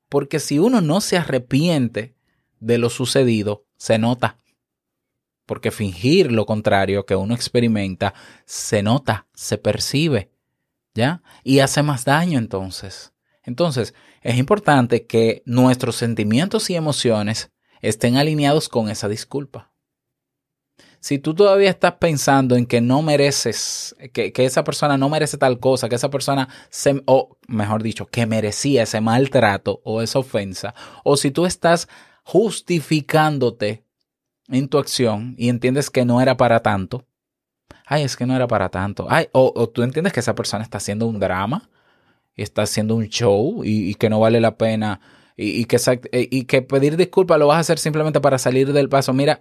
Porque 0.08 0.40
si 0.40 0.58
uno 0.58 0.80
no 0.80 1.02
se 1.02 1.18
arrepiente 1.18 2.14
de 2.60 2.78
lo 2.78 2.88
sucedido, 2.88 3.66
se 3.76 3.98
nota. 3.98 4.38
Porque 5.48 5.70
fingir 5.70 6.30
lo 6.30 6.44
contrario 6.44 7.06
que 7.06 7.16
uno 7.16 7.34
experimenta, 7.34 8.12
se 8.44 8.82
nota, 8.82 9.26
se 9.32 9.56
percibe. 9.56 10.30
¿Ya? 10.94 11.22
Y 11.42 11.60
hace 11.60 11.82
más 11.82 12.04
daño 12.04 12.38
entonces. 12.38 13.14
Entonces, 13.44 13.94
es 14.20 14.36
importante 14.36 15.06
que 15.06 15.42
nuestros 15.46 15.96
sentimientos 15.96 16.68
y 16.68 16.74
emociones 16.74 17.50
estén 17.80 18.18
alineados 18.18 18.68
con 18.68 18.90
esa 18.90 19.08
disculpa. 19.08 19.72
Si 21.00 21.18
tú 21.18 21.34
todavía 21.34 21.70
estás 21.70 21.94
pensando 21.94 22.56
en 22.56 22.66
que 22.66 22.82
no 22.82 23.00
mereces, 23.00 23.96
que, 24.12 24.34
que 24.34 24.44
esa 24.44 24.64
persona 24.64 24.98
no 24.98 25.08
merece 25.08 25.38
tal 25.38 25.60
cosa, 25.60 25.88
que 25.88 25.94
esa 25.94 26.10
persona, 26.10 26.50
se, 26.68 27.02
o 27.06 27.38
mejor 27.46 27.82
dicho, 27.82 28.04
que 28.04 28.26
merecía 28.26 28.82
ese 28.82 29.00
maltrato 29.00 29.80
o 29.84 30.02
esa 30.02 30.18
ofensa, 30.18 30.74
o 31.04 31.16
si 31.16 31.30
tú 31.30 31.46
estás 31.46 31.88
justificándote 32.22 33.87
en 34.48 34.68
tu 34.68 34.78
acción 34.78 35.34
y 35.38 35.48
entiendes 35.48 35.90
que 35.90 36.04
no 36.04 36.20
era 36.20 36.36
para 36.36 36.60
tanto, 36.60 37.06
ay, 37.86 38.02
es 38.02 38.16
que 38.16 38.26
no 38.26 38.34
era 38.34 38.46
para 38.48 38.68
tanto, 38.68 39.06
ay, 39.08 39.28
o, 39.32 39.52
o 39.54 39.68
tú 39.68 39.82
entiendes 39.82 40.12
que 40.12 40.20
esa 40.20 40.34
persona 40.34 40.62
está 40.62 40.78
haciendo 40.78 41.06
un 41.06 41.20
drama, 41.20 41.68
y 42.38 42.42
está 42.42 42.62
haciendo 42.62 42.94
un 42.94 43.08
show 43.08 43.62
y, 43.64 43.96
que 43.96 44.08
no 44.08 44.20
vale 44.20 44.40
la 44.40 44.56
pena 44.56 45.00
y, 45.36 45.60
y 45.60 45.64
que, 45.64 45.76
eh, 46.12 46.28
y 46.30 46.44
que 46.44 46.62
pedir 46.62 46.96
disculpas 46.96 47.36
lo 47.36 47.48
vas 47.48 47.56
a 47.56 47.60
hacer 47.60 47.80
simplemente 47.80 48.20
para 48.20 48.38
salir 48.38 48.72
del 48.72 48.88
paso, 48.88 49.12
mira, 49.12 49.40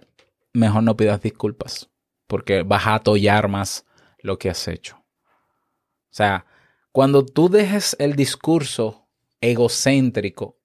mejor 0.52 0.82
no 0.82 0.96
pidas 0.96 1.22
disculpas 1.22 1.88
porque 2.26 2.64
vas 2.64 2.88
a 2.88 2.96
atollar 2.96 3.46
más 3.46 3.86
lo 4.20 4.36
que 4.36 4.50
has 4.50 4.66
hecho. 4.66 4.96
O 4.96 6.10
sea, 6.10 6.44
cuando 6.90 7.24
tú 7.24 7.48
dejes 7.48 7.94
el 8.00 8.16
discurso 8.16 9.06
egocéntrico 9.40 10.57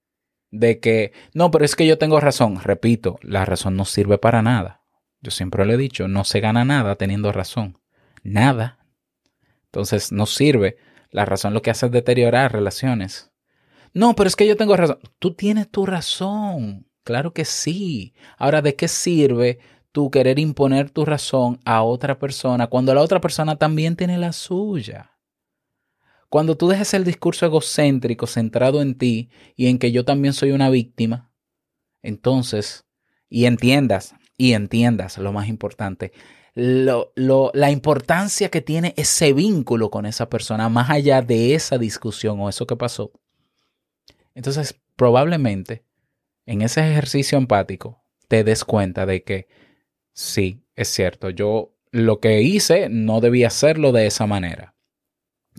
de 0.54 0.78
que, 0.78 1.12
no, 1.34 1.50
pero 1.50 1.64
es 1.64 1.74
que 1.74 1.86
yo 1.86 1.98
tengo 1.98 2.20
razón, 2.20 2.60
repito, 2.62 3.18
la 3.22 3.44
razón 3.44 3.76
no 3.76 3.84
sirve 3.84 4.18
para 4.18 4.40
nada. 4.40 4.82
Yo 5.20 5.30
siempre 5.30 5.64
lo 5.64 5.72
he 5.72 5.76
dicho, 5.76 6.06
no 6.06 6.24
se 6.24 6.40
gana 6.40 6.64
nada 6.64 6.94
teniendo 6.96 7.32
razón. 7.32 7.78
Nada. 8.22 8.78
Entonces 9.66 10.12
no 10.12 10.26
sirve. 10.26 10.76
La 11.10 11.24
razón 11.24 11.54
lo 11.54 11.62
que 11.62 11.70
hace 11.70 11.86
es 11.86 11.92
deteriorar 11.92 12.52
relaciones. 12.52 13.32
No, 13.92 14.14
pero 14.14 14.28
es 14.28 14.36
que 14.36 14.46
yo 14.46 14.56
tengo 14.56 14.76
razón. 14.76 14.98
Tú 15.18 15.34
tienes 15.34 15.70
tu 15.70 15.86
razón. 15.86 16.86
Claro 17.02 17.32
que 17.32 17.44
sí. 17.44 18.14
Ahora, 18.38 18.62
¿de 18.62 18.76
qué 18.76 18.86
sirve 18.86 19.58
tú 19.92 20.10
querer 20.10 20.38
imponer 20.38 20.90
tu 20.90 21.04
razón 21.04 21.60
a 21.64 21.82
otra 21.82 22.18
persona 22.18 22.66
cuando 22.68 22.94
la 22.94 23.00
otra 23.00 23.20
persona 23.20 23.56
también 23.56 23.96
tiene 23.96 24.18
la 24.18 24.32
suya? 24.32 25.13
Cuando 26.34 26.56
tú 26.56 26.66
dejes 26.66 26.92
el 26.94 27.04
discurso 27.04 27.46
egocéntrico 27.46 28.26
centrado 28.26 28.82
en 28.82 28.96
ti 28.98 29.30
y 29.54 29.68
en 29.68 29.78
que 29.78 29.92
yo 29.92 30.04
también 30.04 30.34
soy 30.34 30.50
una 30.50 30.68
víctima, 30.68 31.30
entonces, 32.02 32.86
y 33.28 33.44
entiendas, 33.44 34.16
y 34.36 34.54
entiendas 34.54 35.16
lo 35.18 35.32
más 35.32 35.46
importante, 35.46 36.10
lo, 36.54 37.12
lo- 37.14 37.52
la 37.54 37.70
importancia 37.70 38.48
que 38.48 38.60
tiene 38.60 38.94
ese 38.96 39.32
vínculo 39.32 39.90
con 39.90 40.06
esa 40.06 40.28
persona 40.28 40.68
más 40.68 40.90
allá 40.90 41.22
de 41.22 41.54
esa 41.54 41.78
discusión 41.78 42.40
o 42.40 42.48
eso 42.48 42.66
que 42.66 42.74
pasó. 42.74 43.12
Entonces, 44.34 44.74
probablemente 44.96 45.84
en 46.46 46.62
ese 46.62 46.80
ejercicio 46.80 47.38
empático 47.38 48.02
te 48.26 48.42
des 48.42 48.64
cuenta 48.64 49.06
de 49.06 49.22
que 49.22 49.46
sí, 50.12 50.64
es 50.74 50.88
cierto, 50.88 51.30
yo 51.30 51.76
lo 51.92 52.18
que 52.18 52.42
hice 52.42 52.88
no 52.88 53.20
debía 53.20 53.46
hacerlo 53.46 53.92
de 53.92 54.08
esa 54.08 54.26
manera 54.26 54.73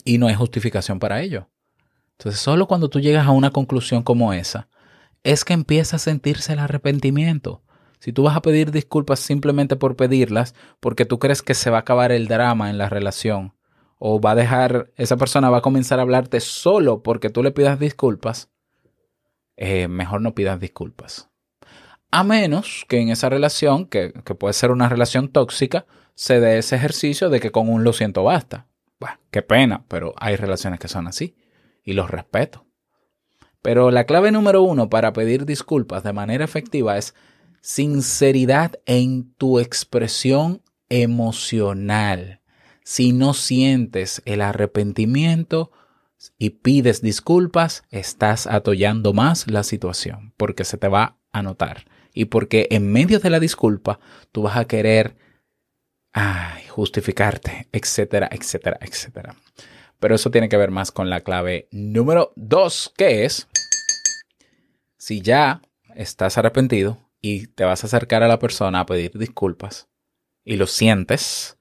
y 0.06 0.18
no 0.18 0.28
hay 0.28 0.36
justificación 0.36 1.00
para 1.00 1.22
ello. 1.22 1.50
Entonces, 2.18 2.40
solo 2.40 2.68
cuando 2.68 2.90
tú 2.90 3.02
llegas 3.02 3.28
a 3.28 3.32
una 3.32 3.52
conclusión 3.52 4.04
como 4.04 4.32
esa, 4.32 4.70
es 5.24 5.44
que 5.44 5.54
empieza 5.54 5.98
a 5.98 6.00
sentirse 6.00 6.54
el 6.54 6.60
arrepentimiento. 6.60 7.64
Si 8.00 8.14
tú 8.14 8.24
vas 8.24 8.38
a 8.38 8.42
pedir 8.42 8.72
disculpas 8.72 9.20
simplemente 9.20 9.76
por 9.76 9.96
pedirlas, 9.96 10.54
porque 10.80 11.06
tú 11.06 11.20
crees 11.20 11.42
que 11.42 11.56
se 11.56 11.72
va 11.72 11.78
a 11.78 11.82
acabar 11.82 12.12
el 12.12 12.28
drama 12.28 12.70
en 12.70 12.78
la 12.78 12.88
relación, 12.88 13.54
o 13.98 14.22
va 14.22 14.32
a 14.32 14.36
dejar, 14.36 14.92
esa 14.96 15.18
persona 15.18 15.50
va 15.50 15.58
a 15.58 15.62
comenzar 15.62 16.00
a 16.00 16.04
hablarte 16.04 16.40
solo 16.40 17.02
porque 17.02 17.30
tú 17.30 17.42
le 17.42 17.52
pidas 17.52 17.80
disculpas, 17.80 18.52
eh, 19.58 19.88
mejor 19.88 20.22
no 20.22 20.36
pidas 20.36 20.60
disculpas. 20.60 21.30
A 22.12 22.24
menos 22.24 22.86
que 22.88 23.00
en 23.00 23.10
esa 23.10 23.30
relación, 23.30 23.88
que, 23.88 24.14
que 24.24 24.36
puede 24.36 24.54
ser 24.54 24.72
una 24.72 24.88
relación 24.88 25.30
tóxica, 25.30 25.86
se 26.14 26.40
dé 26.40 26.60
ese 26.60 26.76
ejercicio 26.76 27.30
de 27.30 27.40
que 27.40 27.52
con 27.52 27.68
un 27.68 27.84
lo 27.84 27.92
siento 27.92 28.24
basta. 28.24 28.68
Bueno, 29.00 29.18
qué 29.32 29.42
pena, 29.42 29.86
pero 29.88 30.14
hay 30.18 30.36
relaciones 30.36 30.80
que 30.80 30.88
son 30.88 31.08
así 31.08 31.36
y 31.84 31.94
los 31.94 32.10
respeto. 32.10 32.66
Pero 33.62 33.92
la 33.92 34.06
clave 34.06 34.32
número 34.32 34.62
uno 34.62 34.90
para 34.90 35.14
pedir 35.14 35.46
disculpas 35.46 36.04
de 36.04 36.14
manera 36.14 36.46
efectiva 36.46 36.98
es 36.98 37.16
sinceridad 37.62 38.80
en 38.86 39.34
tu 39.34 39.60
expresión 39.60 40.62
emocional. 40.90 42.42
Si 42.84 43.12
no 43.12 43.34
sientes 43.34 44.22
el 44.26 44.42
arrepentimiento 44.42 45.72
y 46.38 46.52
pides 46.52 47.02
disculpas, 47.02 47.84
estás 47.90 48.46
atollando 48.46 49.14
más 49.14 49.50
la 49.50 49.64
situación 49.64 50.34
porque 50.38 50.64
se 50.64 50.78
te 50.78 50.88
va 50.88 51.18
a 51.32 51.42
notar. 51.42 51.86
Y 52.14 52.26
porque 52.26 52.68
en 52.70 52.92
medio 52.92 53.20
de 53.20 53.32
la 53.32 53.40
disculpa 53.40 54.00
tú 54.32 54.44
vas 54.44 54.58
a 54.58 54.66
querer 54.66 55.18
ay, 56.18 56.64
justificarte, 56.70 57.68
etcétera, 57.74 58.30
etcétera, 58.32 58.78
etcétera. 58.80 59.36
Pero 60.00 60.16
eso 60.16 60.32
tiene 60.32 60.48
que 60.48 60.56
ver 60.56 60.72
más 60.72 60.92
con 60.92 61.10
la 61.10 61.20
clave 61.22 61.68
número 61.72 62.32
dos, 62.38 62.94
que 62.98 63.26
es 63.26 63.48
si 64.98 65.22
ya 65.22 65.62
estás 65.94 66.38
arrepentido 66.38 67.10
y 67.22 67.48
te 67.48 67.66
vas 67.66 67.84
a 67.84 67.88
acercar 67.88 68.24
a 68.24 68.30
la 68.30 68.40
persona 68.40 68.80
a 68.80 68.86
pedir 68.86 69.12
disculpas 69.18 69.90
y 70.46 70.56
lo 70.56 70.68
sientes, 70.68 71.58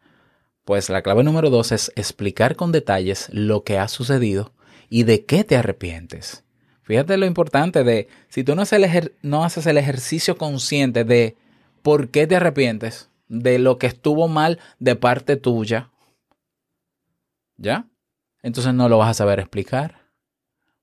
pues 0.64 0.88
la 0.88 1.02
clave 1.02 1.24
número 1.24 1.50
dos 1.50 1.72
es 1.72 1.92
explicar 1.96 2.54
con 2.54 2.70
detalles 2.70 3.28
lo 3.32 3.64
que 3.64 3.78
ha 3.78 3.88
sucedido 3.88 4.54
y 4.88 5.02
de 5.02 5.24
qué 5.24 5.42
te 5.42 5.56
arrepientes. 5.56 6.44
Fíjate 6.82 7.16
lo 7.16 7.26
importante 7.26 7.82
de, 7.82 8.06
si 8.28 8.44
tú 8.44 8.54
no 8.54 8.62
haces 8.62 8.78
el, 8.78 8.84
ejer- 8.84 9.12
no 9.22 9.44
haces 9.44 9.66
el 9.66 9.78
ejercicio 9.78 10.36
consciente 10.36 11.02
de 11.02 11.36
por 11.82 12.10
qué 12.10 12.26
te 12.28 12.36
arrepientes, 12.36 13.10
de 13.28 13.58
lo 13.58 13.78
que 13.78 13.86
estuvo 13.86 14.28
mal 14.28 14.58
de 14.78 14.96
parte 14.96 15.36
tuya, 15.36 15.90
¿ya? 17.56 17.86
entonces 18.44 18.74
no 18.74 18.90
lo 18.90 18.98
vas 18.98 19.08
a 19.08 19.14
saber 19.14 19.40
explicar. 19.40 20.04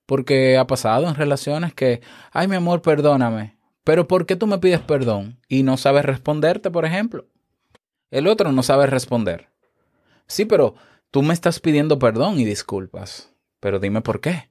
Porque 0.07 0.57
ha 0.57 0.65
pasado 0.67 1.07
en 1.07 1.15
relaciones 1.15 1.73
que, 1.73 2.01
ay, 2.31 2.47
mi 2.47 2.55
amor, 2.55 2.81
perdóname, 2.81 3.55
pero 3.83 4.07
¿por 4.07 4.25
qué 4.25 4.35
tú 4.35 4.47
me 4.47 4.57
pides 4.57 4.81
perdón 4.81 5.39
y 5.47 5.63
no 5.63 5.77
sabes 5.77 6.03
responderte, 6.03 6.71
por 6.71 6.85
ejemplo? 6.85 7.27
El 8.09 8.27
otro 8.27 8.51
no 8.51 8.63
sabe 8.63 8.87
responder. 8.87 9.49
Sí, 10.25 10.45
pero 10.45 10.73
tú 11.11 11.21
me 11.21 11.33
estás 11.33 11.59
pidiendo 11.59 11.99
perdón 11.99 12.39
y 12.39 12.45
disculpas, 12.45 13.31
pero 13.59 13.79
dime 13.79 14.01
por 14.01 14.19
qué. 14.21 14.49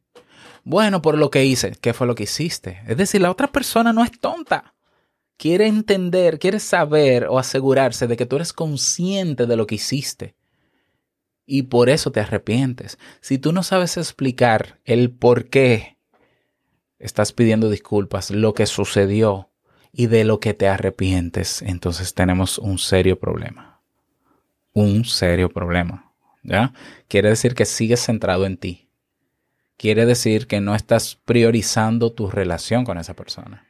Bueno, 0.62 1.02
por 1.02 1.18
lo 1.18 1.30
que 1.30 1.44
hice. 1.44 1.72
¿Qué 1.80 1.92
fue 1.92 2.06
lo 2.06 2.14
que 2.14 2.22
hiciste? 2.24 2.80
Es 2.86 2.96
decir, 2.96 3.20
la 3.20 3.30
otra 3.30 3.48
persona 3.48 3.92
no 3.92 4.04
es 4.04 4.18
tonta. 4.20 4.74
Quiere 5.40 5.68
entender, 5.68 6.38
quiere 6.38 6.60
saber 6.60 7.24
o 7.24 7.38
asegurarse 7.38 8.06
de 8.06 8.18
que 8.18 8.26
tú 8.26 8.36
eres 8.36 8.52
consciente 8.52 9.46
de 9.46 9.56
lo 9.56 9.66
que 9.66 9.76
hiciste. 9.76 10.34
Y 11.46 11.62
por 11.62 11.88
eso 11.88 12.12
te 12.12 12.20
arrepientes. 12.20 12.98
Si 13.22 13.38
tú 13.38 13.50
no 13.50 13.62
sabes 13.62 13.96
explicar 13.96 14.80
el 14.84 15.10
por 15.10 15.48
qué 15.48 15.96
estás 16.98 17.32
pidiendo 17.32 17.70
disculpas, 17.70 18.30
lo 18.30 18.52
que 18.52 18.66
sucedió 18.66 19.48
y 19.92 20.08
de 20.08 20.24
lo 20.24 20.40
que 20.40 20.52
te 20.52 20.68
arrepientes, 20.68 21.62
entonces 21.62 22.12
tenemos 22.12 22.58
un 22.58 22.76
serio 22.76 23.18
problema. 23.18 23.80
Un 24.74 25.06
serio 25.06 25.48
problema. 25.48 26.12
¿Ya? 26.42 26.74
Quiere 27.08 27.30
decir 27.30 27.54
que 27.54 27.64
sigues 27.64 28.04
centrado 28.04 28.44
en 28.44 28.58
ti 28.58 28.90
quiere 29.78 30.04
decir 30.04 30.46
que 30.46 30.60
no 30.60 30.74
estás 30.74 31.16
priorizando 31.24 32.12
tu 32.12 32.28
relación 32.28 32.84
con 32.84 32.98
esa 32.98 33.14
persona. 33.14 33.69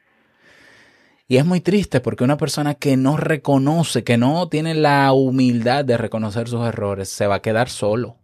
Y 1.31 1.37
es 1.37 1.45
muy 1.45 1.61
triste 1.61 2.01
porque 2.01 2.25
una 2.25 2.35
persona 2.35 2.75
que 2.75 2.97
no 2.97 3.15
reconoce, 3.15 4.03
que 4.03 4.17
no 4.17 4.49
tiene 4.49 4.75
la 4.75 5.13
humildad 5.13 5.85
de 5.85 5.95
reconocer 5.95 6.49
sus 6.49 6.67
errores, 6.67 7.07
se 7.07 7.25
va 7.25 7.35
a 7.35 7.41
quedar 7.41 7.69
solo. 7.69 8.17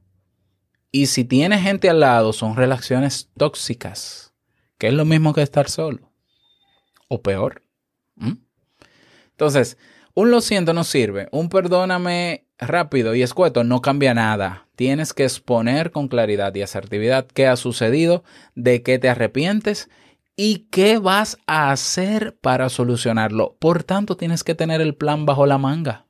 Y 0.92 1.06
si 1.06 1.24
tiene 1.24 1.58
gente 1.58 1.90
al 1.90 2.02
lado, 2.02 2.34
son 2.34 2.58
relaciones 2.58 3.30
tóxicas, 3.38 4.34
que 4.78 4.88
es 4.88 4.94
lo 4.94 5.06
mismo 5.06 5.34
que 5.34 5.42
estar 5.42 5.70
solo. 5.70 6.12
O 7.08 7.22
peor. 7.22 7.64
¿Mm? 8.16 8.40
Entonces, 9.32 9.78
un 10.14 10.30
lo 10.30 10.42
siento 10.42 10.74
no 10.74 10.84
sirve. 10.84 11.30
Un 11.32 11.48
perdóname 11.48 12.46
rápido 12.58 13.16
y 13.16 13.22
escueto 13.22 13.64
no 13.64 13.82
cambia 13.82 14.14
nada. 14.14 14.68
Tienes 14.76 15.14
que 15.14 15.24
exponer 15.24 15.92
con 15.92 16.10
claridad 16.10 16.54
y 16.56 16.62
asertividad 16.62 17.26
qué 17.26 17.48
ha 17.48 17.56
sucedido, 17.56 18.26
de 18.54 18.84
qué 18.84 19.00
te 19.00 19.08
arrepientes 19.08 19.90
y 20.40 20.68
qué 20.70 21.00
vas 21.00 21.40
a 21.48 21.72
hacer 21.72 22.38
para 22.40 22.70
solucionarlo. 22.70 23.58
Por 23.60 23.84
tanto, 23.84 24.16
tienes 24.16 24.44
que 24.44 24.54
tener 24.54 24.80
el 24.80 24.96
plan 24.96 25.26
bajo 25.26 25.48
la 25.48 25.58
manga. 25.58 26.06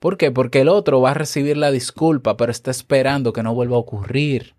¿Por 0.00 0.16
qué? 0.16 0.32
Porque 0.32 0.62
el 0.62 0.68
otro 0.68 1.00
va 1.00 1.12
a 1.12 1.14
recibir 1.14 1.56
la 1.56 1.70
disculpa, 1.70 2.36
pero 2.36 2.50
está 2.50 2.72
esperando 2.72 3.32
que 3.32 3.44
no 3.44 3.54
vuelva 3.54 3.76
a 3.76 3.78
ocurrir. 3.78 4.56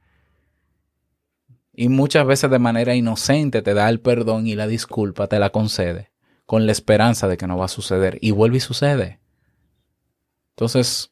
Y 1.73 1.89
muchas 1.89 2.25
veces 2.25 2.49
de 2.49 2.59
manera 2.59 2.95
inocente 2.95 3.61
te 3.61 3.73
da 3.73 3.89
el 3.89 3.99
perdón 3.99 4.47
y 4.47 4.55
la 4.55 4.67
disculpa 4.67 5.27
te 5.27 5.37
la 5.37 5.49
concede, 5.49 6.11
con 6.45 6.65
la 6.65 6.71
esperanza 6.71 7.27
de 7.27 7.35
que 7.35 7.45
no 7.45 7.57
va 7.57 7.65
a 7.65 7.67
suceder. 7.67 8.19
Y 8.21 8.31
vuelve 8.31 8.57
y 8.57 8.61
sucede. 8.61 9.19
Entonces, 10.55 11.11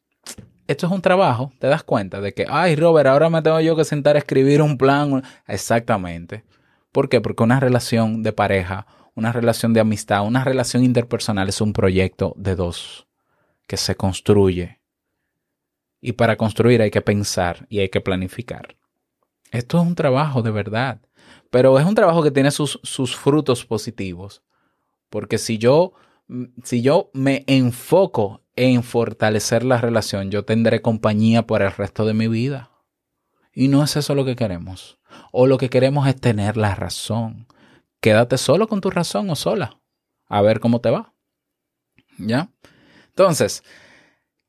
esto 0.67 0.85
es 0.85 0.91
un 0.93 1.01
trabajo, 1.01 1.51
te 1.59 1.67
das 1.67 1.83
cuenta 1.83 2.21
de 2.21 2.33
que, 2.33 2.45
ay, 2.47 2.77
Robert, 2.77 3.07
ahora 3.07 3.29
me 3.29 3.41
tengo 3.41 3.59
yo 3.59 3.75
que 3.75 3.83
sentar 3.83 4.15
a 4.15 4.19
escribir 4.19 4.61
un 4.61 4.77
plan. 4.77 5.23
Exactamente. 5.45 6.45
¿Por 6.91 7.09
qué? 7.09 7.21
Porque 7.21 7.43
una 7.43 7.59
relación 7.59 8.23
de 8.23 8.33
pareja, 8.33 8.85
una 9.15 9.31
relación 9.31 9.73
de 9.73 9.79
amistad, 9.79 10.25
una 10.25 10.43
relación 10.43 10.83
interpersonal 10.83 11.49
es 11.49 11.61
un 11.61 11.73
proyecto 11.73 12.33
de 12.37 12.55
dos 12.55 13.07
que 13.67 13.77
se 13.77 13.95
construye. 13.95 14.81
Y 16.01 16.13
para 16.13 16.35
construir 16.35 16.81
hay 16.81 16.91
que 16.91 17.01
pensar 17.01 17.67
y 17.69 17.79
hay 17.79 17.89
que 17.89 18.01
planificar. 18.01 18.75
Esto 19.51 19.79
es 19.79 19.87
un 19.87 19.95
trabajo 19.95 20.41
de 20.41 20.51
verdad, 20.51 21.01
pero 21.49 21.77
es 21.79 21.85
un 21.85 21.95
trabajo 21.95 22.23
que 22.23 22.31
tiene 22.31 22.51
sus, 22.51 22.79
sus 22.83 23.15
frutos 23.15 23.65
positivos. 23.65 24.43
Porque 25.09 25.37
si 25.37 25.57
yo, 25.57 25.93
si 26.63 26.81
yo 26.81 27.11
me 27.13 27.43
enfoco 27.47 28.41
en 28.55 28.83
fortalecer 28.83 29.63
la 29.63 29.77
relación, 29.77 30.31
yo 30.31 30.43
tendré 30.43 30.81
compañía 30.81 31.45
por 31.45 31.61
el 31.61 31.71
resto 31.71 32.05
de 32.05 32.13
mi 32.13 32.27
vida. 32.27 32.70
Y 33.53 33.67
no 33.67 33.83
es 33.83 33.95
eso 33.95 34.15
lo 34.15 34.25
que 34.25 34.35
queremos. 34.35 34.99
O 35.31 35.47
lo 35.47 35.57
que 35.57 35.69
queremos 35.69 36.07
es 36.07 36.19
tener 36.19 36.57
la 36.57 36.75
razón. 36.75 37.47
Quédate 37.99 38.37
solo 38.37 38.67
con 38.67 38.81
tu 38.81 38.89
razón 38.89 39.29
o 39.29 39.35
sola. 39.35 39.79
A 40.27 40.41
ver 40.41 40.59
cómo 40.59 40.79
te 40.79 40.89
va. 40.89 41.13
¿Ya? 42.17 42.49
Entonces, 43.09 43.63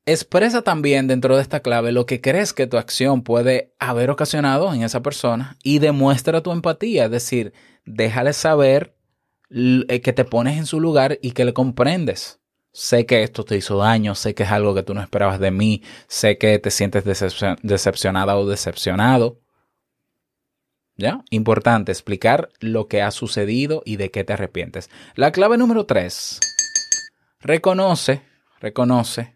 expresa 0.05 0.61
también 0.61 1.07
dentro 1.07 1.35
de 1.35 1.41
esta 1.41 1.61
clave 1.61 1.91
lo 1.91 2.05
que 2.05 2.21
crees 2.21 2.53
que 2.53 2.67
tu 2.67 2.77
acción 2.77 3.23
puede 3.23 3.73
haber 3.79 4.09
ocasionado 4.09 4.73
en 4.73 4.83
esa 4.83 5.01
persona 5.01 5.57
y 5.63 5.79
demuestra 5.79 6.41
tu 6.41 6.51
empatía. 6.51 7.05
Es 7.05 7.11
decir, 7.11 7.53
déjale 7.85 8.33
saber 8.33 8.95
eh, 9.49 10.01
que 10.01 10.13
te 10.13 10.25
pones 10.25 10.57
en 10.57 10.65
su 10.65 10.79
lugar 10.79 11.19
y 11.21 11.31
que 11.31 11.45
le 11.45 11.53
comprendes 11.53 12.42
sé 12.73 13.05
que 13.05 13.23
esto 13.23 13.45
te 13.45 13.55
hizo 13.55 13.77
daño, 13.77 14.15
sé 14.15 14.33
que 14.33 14.43
es 14.43 14.51
algo 14.51 14.73
que 14.73 14.83
tú 14.83 14.93
no 14.93 15.01
esperabas 15.01 15.39
de 15.39 15.51
mí, 15.51 15.83
sé 16.07 16.37
que 16.37 16.59
te 16.59 16.71
sientes 16.71 17.05
decepcionada 17.05 18.35
o 18.35 18.45
decepcionado. 18.45 19.39
¿Ya? 20.95 21.23
Importante 21.31 21.91
explicar 21.91 22.49
lo 22.59 22.87
que 22.87 23.01
ha 23.01 23.09
sucedido 23.09 23.81
y 23.83 23.95
de 23.95 24.11
qué 24.11 24.23
te 24.23 24.33
arrepientes. 24.33 24.91
La 25.15 25.31
clave 25.31 25.57
número 25.57 25.87
tres. 25.87 26.39
Reconoce, 27.39 28.21
reconoce 28.59 29.35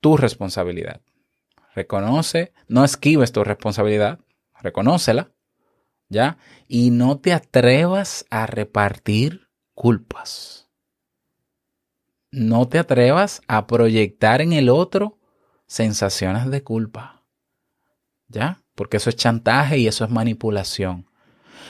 tu 0.00 0.16
responsabilidad. 0.16 1.02
Reconoce, 1.74 2.52
no 2.68 2.84
esquives 2.84 3.32
tu 3.32 3.44
responsabilidad, 3.44 4.18
reconócela, 4.60 5.30
¿ya? 6.08 6.38
Y 6.68 6.90
no 6.90 7.18
te 7.18 7.32
atrevas 7.32 8.26
a 8.30 8.46
repartir 8.46 9.48
culpas 9.74 10.61
no 12.32 12.66
te 12.66 12.78
atrevas 12.78 13.42
a 13.46 13.66
proyectar 13.66 14.40
en 14.40 14.52
el 14.52 14.68
otro 14.68 15.18
sensaciones 15.66 16.50
de 16.50 16.62
culpa. 16.62 17.22
¿Ya? 18.28 18.62
Porque 18.74 18.96
eso 18.96 19.10
es 19.10 19.16
chantaje 19.16 19.78
y 19.78 19.86
eso 19.86 20.04
es 20.04 20.10
manipulación. 20.10 21.06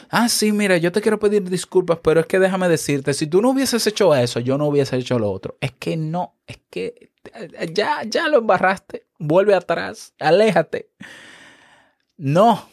Ah, 0.09 0.29
sí, 0.29 0.53
mira, 0.53 0.77
yo 0.77 0.93
te 0.93 1.01
quiero 1.01 1.19
pedir 1.19 1.49
disculpas, 1.49 1.99
pero 2.03 2.21
es 2.21 2.27
que 2.27 2.39
déjame 2.39 2.69
decirte, 2.69 3.15
si 3.15 3.27
tú 3.27 3.43
no 3.43 3.51
hubieses 3.51 3.87
hecho 3.87 4.15
eso, 4.15 4.41
yo 4.41 4.57
no 4.57 4.67
hubiese 4.67 4.97
hecho 4.97 5.19
lo 5.19 5.31
otro. 5.31 5.57
Es 5.61 5.73
que 5.73 5.97
no, 5.97 6.37
es 6.47 6.59
que 6.71 7.11
ya, 7.73 8.03
ya 8.05 8.29
lo 8.29 8.39
embarraste. 8.39 9.07
Vuelve 9.19 9.55
atrás, 9.55 10.15
aléjate. 10.19 10.91
No. 12.17 12.69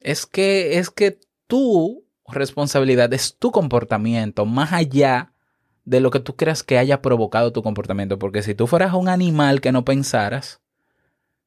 Es 0.00 0.26
que, 0.26 0.78
es 0.78 0.90
que 0.90 1.20
tu 1.46 2.04
responsabilidad 2.26 3.12
es 3.12 3.36
tu 3.38 3.50
comportamiento, 3.50 4.44
más 4.44 4.72
allá 4.72 5.31
de 5.84 6.00
lo 6.00 6.10
que 6.10 6.20
tú 6.20 6.36
creas 6.36 6.62
que 6.62 6.78
haya 6.78 7.02
provocado 7.02 7.52
tu 7.52 7.62
comportamiento. 7.62 8.18
Porque 8.18 8.42
si 8.42 8.54
tú 8.54 8.66
fueras 8.66 8.94
un 8.94 9.08
animal 9.08 9.60
que 9.60 9.72
no 9.72 9.84
pensaras, 9.84 10.60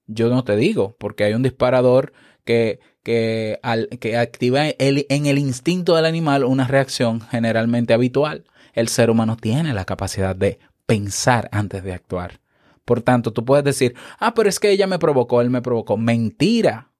yo 0.08 0.30
no 0.30 0.43
te 0.43 0.56
digo, 0.56 0.95
porque 1.00 1.24
hay 1.24 1.34
un 1.34 1.43
disparador 1.43 2.13
que, 2.43 2.80
que, 3.04 3.60
al, 3.63 3.88
que 4.00 4.17
activa 4.17 4.67
el, 4.67 5.06
en 5.10 5.26
el 5.26 5.38
instinto 5.38 5.95
del 5.95 6.06
animal 6.06 6.43
una 6.43 6.67
reacción 6.67 7.21
generalmente 7.21 7.93
habitual. 7.93 8.45
El 8.74 8.88
ser 8.89 9.10
humano 9.10 9.38
tiene 9.38 9.74
la 9.74 9.86
capacidad 9.86 10.36
de 10.36 10.60
pensar 10.86 11.50
antes 11.52 11.84
de 11.84 11.93
actuar. 11.93 12.39
Por 12.84 13.02
tanto, 13.02 13.34
tú 13.34 13.45
puedes 13.45 13.65
decir, 13.65 13.95
ah, 14.19 14.34
pero 14.36 14.48
es 14.48 14.60
que 14.60 14.69
ella 14.69 14.86
me 14.86 15.00
provocó, 15.00 15.41
él 15.41 15.50
me 15.50 15.62
provocó. 15.62 15.98
Mentira. 15.98 16.91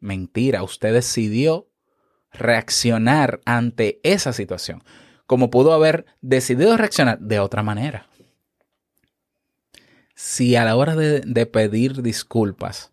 Mentira. 0.00 0.62
Usted 0.62 0.94
decidió 0.94 1.68
reaccionar 2.32 3.40
ante 3.44 4.00
esa 4.02 4.32
situación 4.32 4.82
como 5.32 5.48
pudo 5.48 5.72
haber 5.72 6.04
decidido 6.20 6.76
reaccionar 6.76 7.18
de 7.18 7.38
otra 7.38 7.62
manera. 7.62 8.06
Si 10.14 10.56
a 10.56 10.64
la 10.66 10.76
hora 10.76 10.94
de, 10.94 11.46
pedir 11.46 12.02
disculpas, 12.02 12.92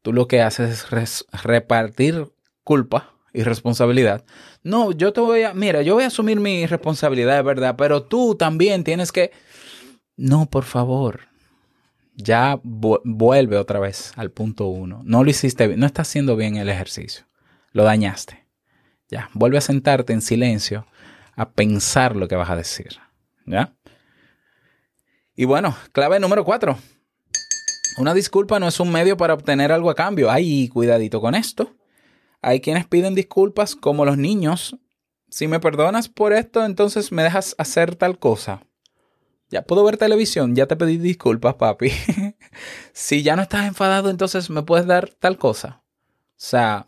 tú 0.00 0.14
lo 0.14 0.26
que 0.26 0.40
haces 0.40 0.86
es 0.90 1.26
repartir 1.30 2.32
culpa 2.64 3.12
y 3.34 3.42
responsabilidad. 3.42 4.24
No, 4.62 4.92
yo 4.92 5.12
te 5.12 5.20
voy 5.20 5.42
a, 5.42 5.52
mira, 5.52 5.82
yo 5.82 5.96
voy 5.96 6.04
a 6.04 6.06
asumir 6.06 6.40
mi 6.40 6.64
responsabilidad, 6.64 7.36
de 7.36 7.42
verdad, 7.42 7.74
pero 7.76 8.04
tú 8.04 8.34
también 8.34 8.82
tienes 8.82 9.12
que... 9.12 9.30
No, 10.16 10.48
por 10.48 10.64
favor. 10.64 11.28
Ya 12.14 12.58
vuelve 12.62 13.58
otra 13.58 13.80
vez 13.80 14.14
al 14.16 14.30
punto 14.30 14.68
uno. 14.68 15.02
No 15.04 15.24
lo 15.24 15.28
hiciste 15.28 15.66
bien, 15.66 15.78
no 15.78 15.84
estás 15.84 16.08
haciendo 16.08 16.36
bien 16.36 16.56
el 16.56 16.70
ejercicio. 16.70 17.26
Lo 17.72 17.84
dañaste. 17.84 18.46
Ya, 19.10 19.28
vuelve 19.34 19.58
a 19.58 19.60
sentarte 19.60 20.14
en 20.14 20.22
silencio 20.22 20.86
a 21.38 21.52
pensar 21.52 22.16
lo 22.16 22.26
que 22.26 22.34
vas 22.34 22.50
a 22.50 22.56
decir. 22.56 22.98
¿Ya? 23.46 23.72
Y 25.36 25.44
bueno, 25.44 25.76
clave 25.92 26.18
número 26.18 26.44
cuatro. 26.44 26.76
Una 27.96 28.12
disculpa 28.12 28.58
no 28.58 28.66
es 28.66 28.80
un 28.80 28.90
medio 28.90 29.16
para 29.16 29.34
obtener 29.34 29.70
algo 29.70 29.88
a 29.88 29.94
cambio. 29.94 30.32
Ay, 30.32 30.68
cuidadito 30.68 31.20
con 31.20 31.36
esto. 31.36 31.76
Hay 32.42 32.60
quienes 32.60 32.88
piden 32.88 33.14
disculpas 33.14 33.76
como 33.76 34.04
los 34.04 34.18
niños. 34.18 34.76
Si 35.30 35.46
me 35.46 35.60
perdonas 35.60 36.08
por 36.08 36.32
esto, 36.32 36.64
entonces 36.64 37.12
me 37.12 37.22
dejas 37.22 37.54
hacer 37.56 37.94
tal 37.94 38.18
cosa. 38.18 38.64
Ya 39.48 39.62
puedo 39.62 39.84
ver 39.84 39.96
televisión, 39.96 40.56
ya 40.56 40.66
te 40.66 40.74
pedí 40.74 40.96
disculpas, 40.96 41.54
papi. 41.54 41.92
si 42.92 43.22
ya 43.22 43.36
no 43.36 43.42
estás 43.42 43.66
enfadado, 43.68 44.10
entonces 44.10 44.50
me 44.50 44.62
puedes 44.62 44.86
dar 44.88 45.08
tal 45.08 45.38
cosa. 45.38 45.84
O 45.84 46.34
sea, 46.34 46.84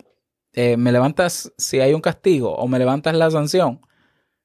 eh, 0.51 0.75
me 0.75 0.91
levantas 0.91 1.53
si 1.57 1.79
hay 1.79 1.93
un 1.93 2.01
castigo 2.01 2.53
o 2.53 2.67
me 2.67 2.79
levantas 2.79 3.15
la 3.15 3.31
sanción. 3.31 3.79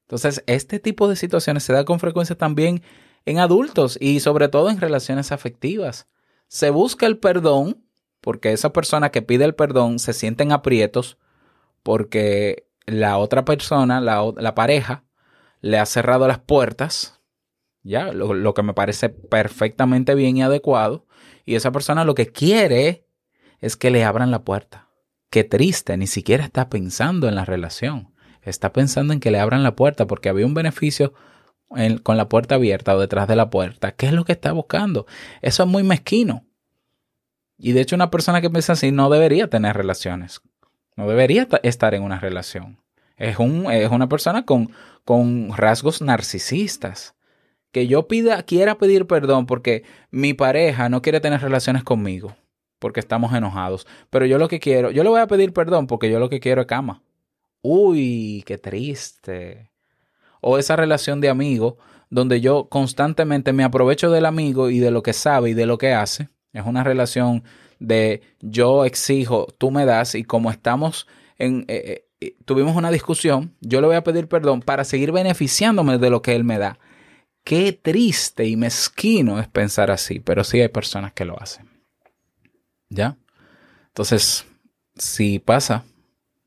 Entonces, 0.07 0.41
este 0.47 0.79
tipo 0.79 1.09
de 1.09 1.17
situaciones 1.17 1.63
se 1.63 1.73
da 1.73 1.83
con 1.83 1.99
frecuencia 1.99 2.37
también 2.37 2.81
en 3.25 3.39
adultos 3.39 3.97
y 3.99 4.21
sobre 4.21 4.47
todo 4.47 4.69
en 4.69 4.79
relaciones 4.79 5.33
afectivas. 5.33 6.07
Se 6.47 6.69
busca 6.69 7.05
el 7.05 7.17
perdón 7.17 7.83
porque 8.21 8.53
esa 8.53 8.71
persona 8.71 9.09
que 9.09 9.21
pide 9.21 9.43
el 9.43 9.53
perdón 9.53 9.99
se 9.99 10.13
siente 10.13 10.43
en 10.43 10.53
aprietos 10.53 11.17
porque 11.83 12.67
la 12.85 13.17
otra 13.17 13.43
persona, 13.43 13.99
la, 13.99 14.31
la 14.37 14.55
pareja, 14.55 15.03
le 15.59 15.77
ha 15.77 15.85
cerrado 15.85 16.25
las 16.25 16.39
puertas, 16.39 17.19
ya, 17.83 18.13
lo, 18.13 18.33
lo 18.33 18.53
que 18.53 18.63
me 18.63 18.73
parece 18.73 19.09
perfectamente 19.09 20.15
bien 20.15 20.37
y 20.37 20.43
adecuado, 20.43 21.05
y 21.45 21.55
esa 21.55 21.71
persona 21.71 22.05
lo 22.05 22.15
que 22.15 22.27
quiere 22.27 23.05
es 23.59 23.75
que 23.75 23.91
le 23.91 24.05
abran 24.05 24.31
la 24.31 24.43
puerta. 24.43 24.87
Qué 25.29 25.43
triste, 25.43 25.97
ni 25.97 26.07
siquiera 26.07 26.45
está 26.45 26.69
pensando 26.69 27.27
en 27.27 27.35
la 27.35 27.43
relación, 27.43 28.13
está 28.49 28.73
pensando 28.73 29.13
en 29.13 29.19
que 29.19 29.31
le 29.31 29.39
abran 29.39 29.63
la 29.63 29.75
puerta 29.75 30.07
porque 30.07 30.29
había 30.29 30.45
un 30.45 30.53
beneficio 30.53 31.13
en- 31.75 31.97
con 31.97 32.17
la 32.17 32.29
puerta 32.29 32.55
abierta 32.55 32.95
o 32.95 32.99
detrás 32.99 33.27
de 33.27 33.35
la 33.35 33.49
puerta. 33.49 33.91
¿Qué 33.91 34.07
es 34.07 34.13
lo 34.13 34.25
que 34.25 34.31
está 34.33 34.51
buscando? 34.51 35.05
Eso 35.41 35.63
es 35.63 35.69
muy 35.69 35.83
mezquino. 35.83 36.45
Y 37.57 37.71
de 37.71 37.81
hecho 37.81 37.95
una 37.95 38.11
persona 38.11 38.41
que 38.41 38.49
piensa 38.49 38.73
así 38.73 38.91
no 38.91 39.09
debería 39.09 39.49
tener 39.49 39.75
relaciones, 39.75 40.41
no 40.95 41.07
debería 41.07 41.47
ta- 41.47 41.59
estar 41.63 41.93
en 41.95 42.03
una 42.03 42.19
relación. 42.19 42.79
Es, 43.17 43.39
un, 43.39 43.71
es 43.71 43.89
una 43.89 44.07
persona 44.07 44.45
con, 44.45 44.71
con 45.03 45.51
rasgos 45.57 46.01
narcisistas. 46.01 47.15
Que 47.71 47.87
yo 47.87 48.07
pida, 48.07 48.41
quiera 48.43 48.77
pedir 48.77 49.07
perdón 49.07 49.45
porque 49.45 49.83
mi 50.09 50.33
pareja 50.33 50.87
no 50.89 51.01
quiere 51.01 51.19
tener 51.19 51.41
relaciones 51.41 51.83
conmigo, 51.83 52.35
porque 52.79 52.99
estamos 53.01 53.33
enojados. 53.33 53.85
Pero 54.09 54.25
yo 54.25 54.37
lo 54.37 54.47
que 54.47 54.59
quiero, 54.59 54.89
yo 54.91 55.03
le 55.03 55.09
voy 55.09 55.19
a 55.19 55.27
pedir 55.27 55.51
perdón 55.51 55.85
porque 55.85 56.09
yo 56.09 56.19
lo 56.19 56.29
que 56.29 56.39
quiero 56.39 56.61
es 56.61 56.67
cama. 56.67 57.01
Uy, 57.69 58.45
qué 58.45 58.57
triste. 58.57 59.71
O 60.39 60.57
esa 60.57 60.77
relación 60.77 61.19
de 61.19 61.27
amigo 61.27 61.77
donde 62.09 62.39
yo 62.39 62.69
constantemente 62.69 63.51
me 63.51 63.65
aprovecho 63.65 64.09
del 64.09 64.25
amigo 64.25 64.69
y 64.69 64.79
de 64.79 64.89
lo 64.89 65.03
que 65.03 65.11
sabe 65.11 65.49
y 65.49 65.53
de 65.53 65.65
lo 65.65 65.77
que 65.77 65.91
hace. 65.91 66.29
Es 66.53 66.65
una 66.65 66.85
relación 66.85 67.43
de 67.79 68.21
yo 68.39 68.85
exijo, 68.85 69.47
tú 69.57 69.69
me 69.69 69.83
das 69.83 70.15
y 70.15 70.23
como 70.23 70.49
estamos 70.49 71.07
en... 71.37 71.65
eh, 71.67 72.05
eh, 72.21 72.37
tuvimos 72.45 72.77
una 72.77 72.89
discusión, 72.89 73.53
yo 73.59 73.81
le 73.81 73.87
voy 73.87 73.97
a 73.97 74.03
pedir 74.03 74.29
perdón 74.29 74.61
para 74.61 74.85
seguir 74.85 75.11
beneficiándome 75.11 75.97
de 75.97 76.09
lo 76.09 76.21
que 76.21 76.37
él 76.37 76.45
me 76.45 76.59
da. 76.59 76.79
Qué 77.43 77.73
triste 77.73 78.45
y 78.45 78.55
mezquino 78.55 79.41
es 79.41 79.49
pensar 79.49 79.91
así, 79.91 80.21
pero 80.21 80.45
sí 80.45 80.61
hay 80.61 80.69
personas 80.69 81.11
que 81.11 81.25
lo 81.25 81.37
hacen. 81.37 81.69
¿Ya? 82.89 83.17
Entonces, 83.89 84.45
si 84.95 85.39
pasa, 85.39 85.83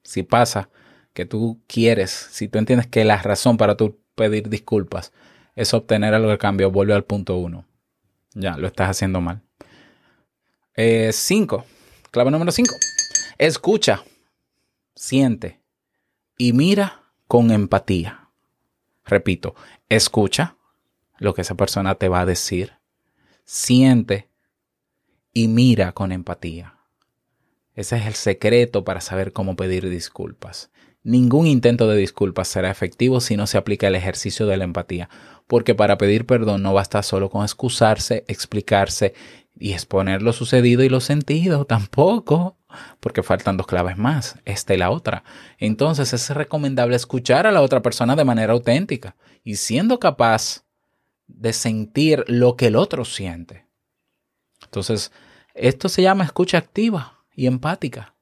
si 0.02 0.22
pasa 0.22 0.70
que 1.12 1.26
tú 1.26 1.60
quieres, 1.66 2.10
si 2.10 2.48
tú 2.48 2.58
entiendes 2.58 2.86
que 2.86 3.04
la 3.04 3.20
razón 3.20 3.56
para 3.56 3.76
tú 3.76 3.98
pedir 4.14 4.48
disculpas 4.48 5.12
es 5.56 5.74
obtener 5.74 6.14
algo 6.14 6.30
a 6.30 6.38
cambio, 6.38 6.70
vuelve 6.70 6.94
al 6.94 7.04
punto 7.04 7.36
uno. 7.36 7.66
Ya, 8.34 8.56
lo 8.56 8.68
estás 8.68 8.90
haciendo 8.90 9.20
mal. 9.20 9.42
Eh, 10.74 11.10
cinco. 11.12 11.64
Clave 12.10 12.30
número 12.30 12.52
cinco. 12.52 12.74
Escucha, 13.38 14.04
siente 14.94 15.60
y 16.36 16.52
mira 16.52 17.02
con 17.26 17.50
empatía. 17.50 18.28
Repito, 19.04 19.54
escucha 19.88 20.56
lo 21.18 21.34
que 21.34 21.42
esa 21.42 21.54
persona 21.54 21.96
te 21.96 22.08
va 22.08 22.20
a 22.20 22.26
decir. 22.26 22.74
Siente 23.44 24.28
y 25.32 25.48
mira 25.48 25.92
con 25.92 26.12
empatía. 26.12 26.76
Ese 27.74 27.96
es 27.96 28.06
el 28.06 28.14
secreto 28.14 28.84
para 28.84 29.00
saber 29.00 29.32
cómo 29.32 29.56
pedir 29.56 29.88
disculpas. 29.88 30.70
Ningún 31.02 31.46
intento 31.46 31.88
de 31.88 31.96
disculpas 31.96 32.48
será 32.48 32.70
efectivo 32.70 33.20
si 33.20 33.36
no 33.36 33.46
se 33.46 33.56
aplica 33.56 33.88
el 33.88 33.94
ejercicio 33.94 34.46
de 34.46 34.58
la 34.58 34.64
empatía, 34.64 35.08
porque 35.46 35.74
para 35.74 35.96
pedir 35.96 36.26
perdón 36.26 36.62
no 36.62 36.74
basta 36.74 37.02
solo 37.02 37.30
con 37.30 37.42
excusarse, 37.42 38.24
explicarse 38.28 39.14
y 39.58 39.72
exponer 39.72 40.22
lo 40.22 40.32
sucedido 40.32 40.82
y 40.82 40.88
lo 40.88 41.00
sentido, 41.00 41.64
tampoco, 41.66 42.58
porque 43.00 43.22
faltan 43.22 43.56
dos 43.56 43.66
claves 43.66 43.96
más, 43.96 44.38
esta 44.44 44.74
y 44.74 44.76
la 44.76 44.90
otra. 44.90 45.24
Entonces 45.58 46.12
es 46.12 46.30
recomendable 46.30 46.96
escuchar 46.96 47.46
a 47.46 47.52
la 47.52 47.62
otra 47.62 47.80
persona 47.80 48.14
de 48.14 48.24
manera 48.24 48.52
auténtica 48.52 49.16
y 49.42 49.56
siendo 49.56 49.98
capaz 49.98 50.64
de 51.26 51.52
sentir 51.52 52.24
lo 52.26 52.56
que 52.56 52.66
el 52.66 52.76
otro 52.76 53.04
siente. 53.04 53.66
Entonces, 54.64 55.12
esto 55.54 55.88
se 55.88 56.02
llama 56.02 56.24
escucha 56.24 56.58
activa 56.58 57.24
y 57.34 57.46
empática. 57.46 58.14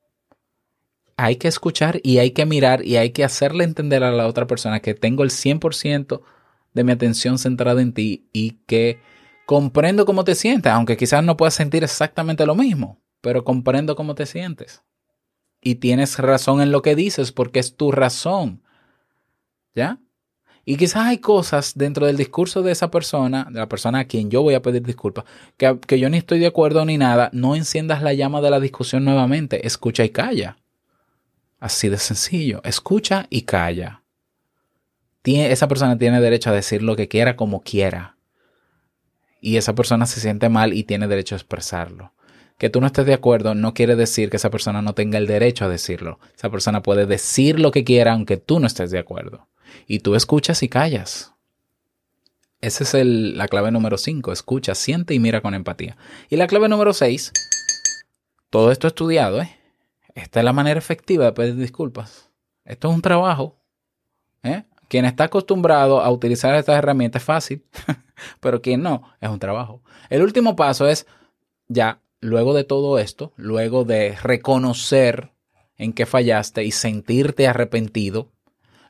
Hay 1.20 1.34
que 1.34 1.48
escuchar 1.48 2.00
y 2.04 2.18
hay 2.18 2.30
que 2.30 2.46
mirar 2.46 2.86
y 2.86 2.96
hay 2.96 3.10
que 3.10 3.24
hacerle 3.24 3.64
entender 3.64 4.04
a 4.04 4.12
la 4.12 4.28
otra 4.28 4.46
persona 4.46 4.78
que 4.78 4.94
tengo 4.94 5.24
el 5.24 5.30
100% 5.30 6.22
de 6.74 6.84
mi 6.84 6.92
atención 6.92 7.38
centrada 7.38 7.82
en 7.82 7.92
ti 7.92 8.28
y 8.32 8.52
que 8.66 9.00
comprendo 9.44 10.06
cómo 10.06 10.22
te 10.22 10.36
sientes, 10.36 10.70
aunque 10.70 10.96
quizás 10.96 11.24
no 11.24 11.36
puedas 11.36 11.54
sentir 11.54 11.82
exactamente 11.82 12.46
lo 12.46 12.54
mismo, 12.54 13.00
pero 13.20 13.42
comprendo 13.42 13.96
cómo 13.96 14.14
te 14.14 14.26
sientes. 14.26 14.84
Y 15.60 15.74
tienes 15.74 16.20
razón 16.20 16.60
en 16.60 16.70
lo 16.70 16.82
que 16.82 16.94
dices 16.94 17.32
porque 17.32 17.58
es 17.58 17.76
tu 17.76 17.90
razón. 17.90 18.62
¿Ya? 19.74 19.98
Y 20.64 20.76
quizás 20.76 21.06
hay 21.06 21.18
cosas 21.18 21.72
dentro 21.74 22.06
del 22.06 22.16
discurso 22.16 22.62
de 22.62 22.70
esa 22.70 22.92
persona, 22.92 23.48
de 23.50 23.58
la 23.58 23.68
persona 23.68 23.98
a 23.98 24.04
quien 24.04 24.30
yo 24.30 24.42
voy 24.42 24.54
a 24.54 24.62
pedir 24.62 24.82
disculpas, 24.82 25.24
que, 25.56 25.80
que 25.84 25.98
yo 25.98 26.08
ni 26.10 26.18
estoy 26.18 26.38
de 26.38 26.46
acuerdo 26.46 26.84
ni 26.84 26.96
nada. 26.96 27.28
No 27.32 27.56
enciendas 27.56 28.02
la 28.02 28.12
llama 28.12 28.40
de 28.40 28.50
la 28.50 28.60
discusión 28.60 29.04
nuevamente. 29.04 29.66
Escucha 29.66 30.04
y 30.04 30.10
calla. 30.10 30.58
Así 31.58 31.88
de 31.88 31.98
sencillo. 31.98 32.60
Escucha 32.64 33.26
y 33.30 33.42
calla. 33.42 34.02
Esa 35.24 35.68
persona 35.68 35.98
tiene 35.98 36.20
derecho 36.22 36.48
a 36.48 36.54
decir 36.54 36.82
lo 36.82 36.96
que 36.96 37.08
quiera 37.08 37.36
como 37.36 37.60
quiera. 37.60 38.16
Y 39.42 39.56
esa 39.58 39.74
persona 39.74 40.06
se 40.06 40.20
siente 40.20 40.48
mal 40.48 40.72
y 40.72 40.84
tiene 40.84 41.06
derecho 41.06 41.34
a 41.34 41.38
expresarlo. 41.38 42.12
Que 42.56 42.70
tú 42.70 42.80
no 42.80 42.86
estés 42.86 43.04
de 43.06 43.12
acuerdo 43.14 43.54
no 43.54 43.74
quiere 43.74 43.94
decir 43.94 44.30
que 44.30 44.38
esa 44.38 44.50
persona 44.50 44.80
no 44.80 44.94
tenga 44.94 45.18
el 45.18 45.26
derecho 45.26 45.64
a 45.64 45.68
decirlo. 45.68 46.18
Esa 46.34 46.50
persona 46.50 46.82
puede 46.82 47.04
decir 47.06 47.60
lo 47.60 47.70
que 47.70 47.84
quiera 47.84 48.12
aunque 48.14 48.36
tú 48.38 48.58
no 48.58 48.66
estés 48.66 48.90
de 48.90 48.98
acuerdo. 48.98 49.48
Y 49.86 49.98
tú 50.00 50.14
escuchas 50.14 50.62
y 50.62 50.68
callas. 50.68 51.34
Esa 52.60 52.84
es 52.84 52.94
el- 52.94 53.36
la 53.36 53.48
clave 53.48 53.70
número 53.70 53.98
5. 53.98 54.32
Escucha, 54.32 54.74
siente 54.74 55.12
y 55.14 55.18
mira 55.20 55.42
con 55.42 55.54
empatía. 55.54 55.96
Y 56.30 56.36
la 56.36 56.46
clave 56.46 56.68
número 56.68 56.94
6. 56.94 57.32
Todo 58.50 58.72
esto 58.72 58.86
estudiado, 58.88 59.42
¿eh? 59.42 59.57
Esta 60.18 60.40
es 60.40 60.44
la 60.44 60.52
manera 60.52 60.78
efectiva 60.78 61.26
de 61.26 61.32
pedir 61.32 61.54
disculpas. 61.54 62.28
Esto 62.64 62.88
es 62.88 62.94
un 62.96 63.02
trabajo. 63.02 63.56
¿eh? 64.42 64.64
Quien 64.88 65.04
está 65.04 65.24
acostumbrado 65.24 66.00
a 66.00 66.10
utilizar 66.10 66.56
estas 66.56 66.76
herramientas 66.76 67.22
es 67.22 67.26
fácil, 67.26 67.64
pero 68.40 68.60
quien 68.60 68.82
no, 68.82 69.04
es 69.20 69.30
un 69.30 69.38
trabajo. 69.38 69.80
El 70.10 70.22
último 70.22 70.56
paso 70.56 70.88
es, 70.88 71.06
ya, 71.68 72.00
luego 72.20 72.52
de 72.52 72.64
todo 72.64 72.98
esto, 72.98 73.32
luego 73.36 73.84
de 73.84 74.16
reconocer 74.20 75.30
en 75.76 75.92
qué 75.92 76.04
fallaste 76.04 76.64
y 76.64 76.72
sentirte 76.72 77.46
arrepentido, 77.46 78.32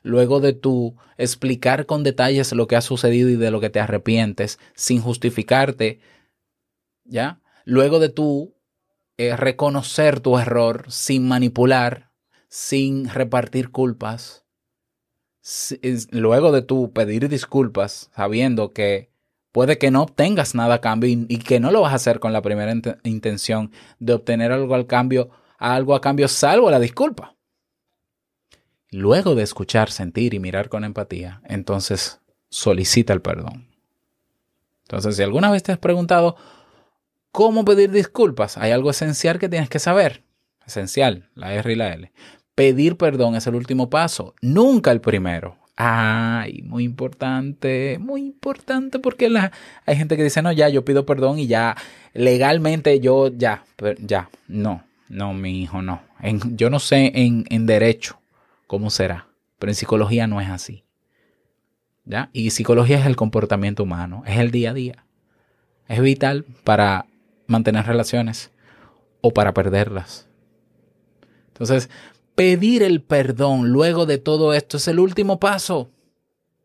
luego 0.01 0.39
de 0.39 0.53
tú 0.53 0.95
explicar 1.19 1.85
con 1.85 2.01
detalles 2.01 2.53
lo 2.53 2.65
que 2.65 2.75
ha 2.75 2.81
sucedido 2.81 3.29
y 3.29 3.35
de 3.35 3.51
lo 3.51 3.59
que 3.59 3.69
te 3.69 3.79
arrepientes, 3.79 4.57
sin 4.73 4.99
justificarte, 4.99 5.99
¿ya? 7.05 7.39
Luego 7.65 7.99
de 7.99 8.09
tú 8.09 8.55
eh, 9.19 9.35
reconocer 9.35 10.21
tu 10.21 10.37
error 10.39 10.85
sin 10.87 11.27
manipular, 11.27 12.13
sin 12.47 13.09
repartir 13.09 13.69
culpas, 13.69 14.45
luego 16.11 16.53
de 16.53 16.61
tú 16.61 16.93
pedir 16.93 17.27
disculpas, 17.27 18.09
sabiendo 18.15 18.71
que 18.71 19.11
puede 19.51 19.77
que 19.77 19.91
no 19.91 20.03
obtengas 20.03 20.55
nada 20.55 20.75
a 20.75 20.81
cambio 20.81 21.09
y, 21.09 21.37
que 21.39 21.59
no 21.59 21.69
lo 21.69 21.81
vas 21.81 21.91
a 21.91 21.97
hacer 21.97 22.21
con 22.21 22.31
la 22.31 22.41
primera 22.41 22.73
int- 22.73 22.97
intención 23.03 23.73
de 23.99 24.13
obtener 24.13 24.53
algo 24.53 24.73
al 24.73 24.87
cambio, 24.87 25.31
algo 25.57 25.95
a 25.95 25.99
cambio 26.01 26.29
salvo 26.29 26.71
la 26.71 26.79
disculpa. 26.79 27.35
Luego 28.89 29.35
de 29.35 29.43
escuchar, 29.43 29.91
sentir 29.91 30.33
y 30.33 30.39
mirar 30.39 30.69
con 30.69 30.85
empatía, 30.85 31.41
entonces 31.43 32.21
solicita 32.47 33.11
el 33.11 33.21
perdón. 33.21 33.67
Entonces, 34.83 35.17
si 35.17 35.23
alguna 35.23 35.51
vez 35.51 35.61
te 35.61 35.73
has 35.73 35.77
preguntado 35.77 36.37
cómo 37.31 37.65
pedir 37.65 37.91
disculpas, 37.91 38.57
hay 38.57 38.71
algo 38.71 38.89
esencial 38.89 39.39
que 39.39 39.49
tienes 39.49 39.69
que 39.69 39.79
saber. 39.79 40.23
Esencial, 40.65 41.29
la 41.35 41.53
R 41.53 41.71
y 41.71 41.75
la 41.75 41.93
L. 41.93 42.11
Pedir 42.55 42.97
perdón 42.97 43.35
es 43.35 43.47
el 43.47 43.55
último 43.55 43.89
paso, 43.89 44.35
nunca 44.41 44.91
el 44.91 45.01
primero. 45.01 45.57
Ay, 45.75 46.61
muy 46.63 46.83
importante, 46.83 47.97
muy 48.01 48.21
importante 48.21 48.99
porque 48.99 49.29
la, 49.29 49.51
hay 49.85 49.95
gente 49.95 50.17
que 50.17 50.23
dice, 50.23 50.41
no, 50.41 50.51
ya, 50.51 50.67
yo 50.67 50.83
pido 50.83 51.05
perdón 51.05 51.39
y 51.39 51.47
ya, 51.47 51.77
legalmente 52.13 52.99
yo 52.99 53.29
ya, 53.29 53.63
ya, 53.99 54.29
no, 54.49 54.83
no, 55.07 55.33
mi 55.33 55.61
hijo, 55.61 55.81
no. 55.81 56.01
Yo 56.55 56.69
no 56.69 56.79
sé 56.79 57.13
en, 57.15 57.45
en 57.49 57.65
derecho 57.65 58.19
cómo 58.67 58.89
será, 58.89 59.27
pero 59.57 59.71
en 59.71 59.75
psicología 59.75 60.27
no 60.27 60.41
es 60.41 60.49
así. 60.49 60.83
¿Ya? 62.03 62.29
Y 62.33 62.49
psicología 62.49 62.99
es 62.99 63.05
el 63.05 63.15
comportamiento 63.15 63.83
humano, 63.83 64.23
es 64.25 64.37
el 64.37 64.51
día 64.51 64.71
a 64.71 64.73
día. 64.73 65.05
Es 65.87 66.01
vital 66.01 66.45
para 66.63 67.05
mantener 67.49 67.85
relaciones 67.85 68.51
o 69.21 69.31
para 69.31 69.53
perderlas. 69.53 70.27
Entonces, 71.47 71.89
pedir 72.35 72.83
el 72.83 73.01
perdón 73.01 73.69
luego 73.69 74.05
de 74.05 74.17
todo 74.17 74.53
esto 74.53 74.77
es 74.77 74.87
el 74.87 74.99
último 74.99 75.39
paso, 75.39 75.91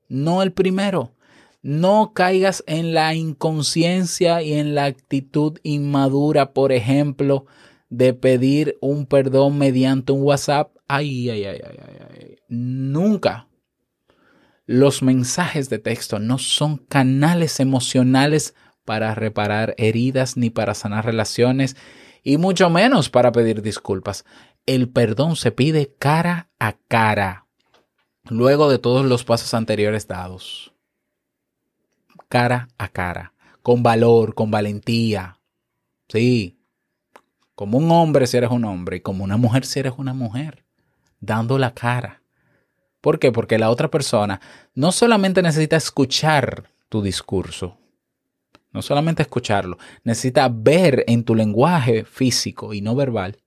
no 0.09 0.42
el 0.42 0.53
primero. 0.53 1.12
No 1.62 2.12
caigas 2.14 2.62
en 2.66 2.92
la 2.92 3.14
inconsciencia 3.14 4.42
y 4.42 4.53
en 4.53 4.75
la 4.75 4.85
actitud 4.85 5.59
inmadura, 5.62 6.53
por 6.53 6.73
ejemplo, 6.73 7.47
de 7.88 8.12
pedir 8.12 8.77
un 8.83 9.07
perdón 9.07 9.57
mediante 9.57 10.12
un 10.12 10.23
WhatsApp. 10.23 10.77
Ay, 10.87 11.31
ay, 11.31 11.44
ay, 11.44 11.61
ay, 11.64 11.79
ay. 12.11 12.37
Nunca. 12.49 13.49
Los 14.66 15.03
mensajes 15.03 15.70
de 15.70 15.79
texto 15.79 16.18
no 16.18 16.37
son 16.38 16.77
canales 16.77 17.61
emocionales 17.61 18.55
para 18.85 19.14
reparar 19.14 19.75
heridas 19.79 20.37
ni 20.37 20.51
para 20.51 20.75
sanar 20.75 21.05
relaciones 21.05 21.77
y 22.23 22.38
mucho 22.38 22.70
menos 22.70 23.11
para 23.11 23.33
pedir 23.33 23.62
disculpas. 23.62 24.25
El 24.66 24.88
perdón 24.88 25.37
se 25.37 25.53
pide 25.53 25.94
cara 25.99 26.49
a 26.59 26.75
cara, 26.88 27.47
luego 28.25 28.70
de 28.70 28.79
todos 28.79 29.05
los 29.05 29.25
pasos 29.25 29.55
anteriores 29.55 30.07
dados 30.09 30.75
cara 32.35 32.68
a 32.79 32.88
cara, 32.88 33.33
con 33.62 33.85
valor, 33.85 34.35
con 34.35 34.51
valentía. 34.51 35.38
Sí, 36.09 36.59
como 37.55 37.79
un 37.79 37.88
hombre 37.92 38.27
si 38.27 38.37
eres 38.37 38.51
un 38.51 38.64
hombre 38.64 38.97
y 38.97 39.01
como 39.03 39.23
una 39.23 39.37
mujer 39.37 39.64
si 39.64 39.79
eres 39.79 39.92
una 39.99 40.14
mujer, 40.14 40.64
dando 41.20 41.59
la 41.59 41.75
cara. 41.75 42.23
¿Por 43.01 43.20
qué? 43.20 43.31
Porque 43.31 43.57
la 43.57 43.70
otra 43.70 43.88
persona 43.88 44.40
no 44.75 44.90
solamente 44.90 45.42
necesita 45.42 45.77
escuchar 45.77 46.73
tu 46.88 47.03
discurso, 47.03 47.79
no 48.74 48.82
solamente 48.82 49.22
escucharlo, 49.22 49.78
necesita 50.02 50.50
ver 50.52 51.04
en 51.06 51.24
tu 51.24 51.34
lenguaje 51.34 52.04
físico 52.04 52.74
y 52.74 52.82
no 52.82 52.94
verbal 52.94 53.38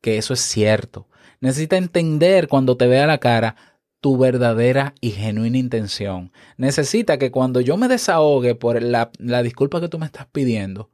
que 0.00 0.18
eso 0.18 0.34
es 0.34 0.40
cierto. 0.40 1.08
Necesita 1.40 1.76
entender 1.76 2.48
cuando 2.48 2.76
te 2.76 2.86
vea 2.86 3.06
la 3.06 3.18
cara 3.18 3.56
tu 4.00 4.16
verdadera 4.16 4.94
y 5.00 5.10
genuina 5.10 5.58
intención. 5.58 6.32
Necesita 6.56 7.18
que 7.18 7.30
cuando 7.30 7.60
yo 7.60 7.76
me 7.76 7.88
desahogue 7.88 8.54
por 8.54 8.80
la, 8.80 9.10
la, 9.18 9.42
disculpa 9.42 9.80
que 9.80 9.88
tú 9.88 9.98
me 9.98 10.06
estás 10.06 10.26
pidiendo, 10.30 10.90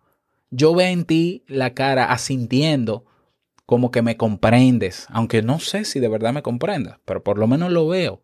yo 0.51 0.75
vea 0.75 0.91
en 0.91 1.05
ti 1.05 1.45
la 1.47 1.75
cara 1.75 2.07
asintiendo 2.07 3.05
como 3.67 3.91
que 3.91 4.03
me 4.03 4.17
comprendes, 4.17 5.07
aunque 5.11 5.43
no 5.43 5.59
sé 5.59 5.85
si 5.85 6.01
de 6.01 6.09
verdad 6.09 6.33
me 6.33 6.43
comprendas, 6.43 6.99
pero 7.05 7.23
por 7.23 7.39
lo 7.39 7.47
menos 7.47 7.73
lo 7.73 7.89
veo. 7.89 8.23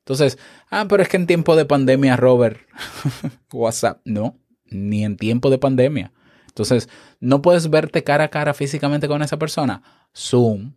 Entonces, 0.00 0.38
ah, 0.70 0.86
pero 0.88 1.02
es 1.02 1.08
que 1.08 1.18
en 1.18 1.26
tiempo 1.26 1.54
de 1.54 1.66
pandemia, 1.66 2.16
Robert, 2.16 2.58
WhatsApp, 3.52 4.00
no, 4.04 4.38
ni 4.70 5.04
en 5.04 5.16
tiempo 5.16 5.50
de 5.50 5.58
pandemia. 5.58 6.12
Entonces, 6.46 6.88
no 7.20 7.42
puedes 7.42 7.70
verte 7.70 8.02
cara 8.02 8.24
a 8.24 8.28
cara 8.28 8.54
físicamente 8.54 9.08
con 9.08 9.22
esa 9.22 9.38
persona. 9.38 9.82
Zoom, 10.16 10.74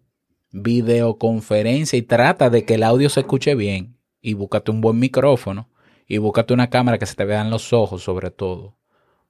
videoconferencia 0.51 1.97
y 1.97 2.01
trata 2.04 2.49
de 2.49 2.65
que 2.65 2.75
el 2.75 2.84
audio 2.84 3.10
se 3.10 3.21
escuche 3.21 3.56
bien 3.56 3.97
y 4.21 4.34
búscate 4.34 4.71
un 4.71 4.82
buen 4.82 4.99
micrófono 4.99 5.69
y 6.08 6.17
búscate 6.17 6.54
una 6.54 6.69
cámara 6.69 6.97
que 6.97 7.06
se 7.06 7.15
te 7.15 7.25
vean 7.25 7.49
los 7.49 7.73
ojos 7.73 8.04
sobre 8.04 8.32
todo. 8.32 8.77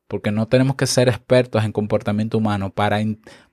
Porque 0.08 0.32
no 0.32 0.48
tenemos 0.48 0.76
que 0.76 0.88
ser 0.88 1.08
expertos 1.08 1.64
en 1.64 1.72
comportamiento 1.72 2.38
humano 2.38 2.74
para, 2.74 3.00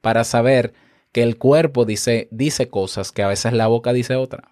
para 0.01 0.25
saber 0.25 0.73
que 1.13 1.23
el 1.23 1.39
cuerpo 1.39 1.85
dice, 1.85 2.29
dice 2.31 2.69
cosas 2.69 3.13
que 3.13 3.23
a 3.23 3.29
veces 3.29 3.53
la 3.53 3.69
boca 3.69 3.93
dice 3.93 4.17
otra. 4.17 4.51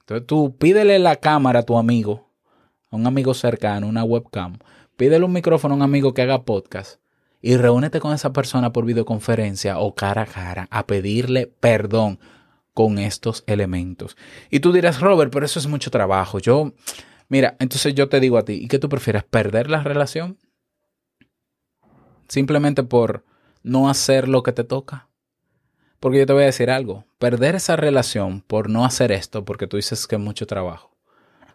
Entonces 0.00 0.26
tú 0.26 0.56
pídele 0.56 0.98
la 0.98 1.16
cámara 1.16 1.60
a 1.60 1.62
tu 1.64 1.78
amigo, 1.78 2.30
a 2.90 2.96
un 2.96 3.06
amigo 3.06 3.34
cercano, 3.34 3.86
una 3.86 4.04
webcam. 4.04 4.58
Pídele 5.00 5.24
un 5.24 5.32
micrófono 5.32 5.72
a 5.72 5.76
un 5.78 5.82
amigo 5.82 6.12
que 6.12 6.20
haga 6.20 6.42
podcast 6.42 7.00
y 7.40 7.56
reúnete 7.56 8.00
con 8.00 8.12
esa 8.12 8.34
persona 8.34 8.70
por 8.70 8.84
videoconferencia 8.84 9.78
o 9.78 9.94
cara 9.94 10.20
a 10.20 10.26
cara 10.26 10.68
a 10.70 10.86
pedirle 10.86 11.46
perdón 11.46 12.18
con 12.74 12.98
estos 12.98 13.42
elementos. 13.46 14.18
Y 14.50 14.60
tú 14.60 14.74
dirás, 14.74 15.00
Robert, 15.00 15.32
pero 15.32 15.46
eso 15.46 15.58
es 15.58 15.66
mucho 15.66 15.90
trabajo. 15.90 16.38
Yo, 16.38 16.74
mira, 17.30 17.56
entonces 17.60 17.94
yo 17.94 18.10
te 18.10 18.20
digo 18.20 18.36
a 18.36 18.44
ti, 18.44 18.60
¿y 18.62 18.68
qué 18.68 18.78
tú 18.78 18.90
prefieres? 18.90 19.24
¿Perder 19.24 19.70
la 19.70 19.82
relación? 19.82 20.36
Simplemente 22.28 22.82
por 22.82 23.24
no 23.62 23.88
hacer 23.88 24.28
lo 24.28 24.42
que 24.42 24.52
te 24.52 24.64
toca. 24.64 25.08
Porque 25.98 26.18
yo 26.18 26.26
te 26.26 26.34
voy 26.34 26.42
a 26.42 26.52
decir 26.52 26.68
algo, 26.68 27.06
perder 27.18 27.54
esa 27.54 27.74
relación 27.74 28.42
por 28.42 28.68
no 28.68 28.84
hacer 28.84 29.12
esto, 29.12 29.46
porque 29.46 29.66
tú 29.66 29.78
dices 29.78 30.06
que 30.06 30.16
es 30.16 30.20
mucho 30.20 30.46
trabajo, 30.46 30.94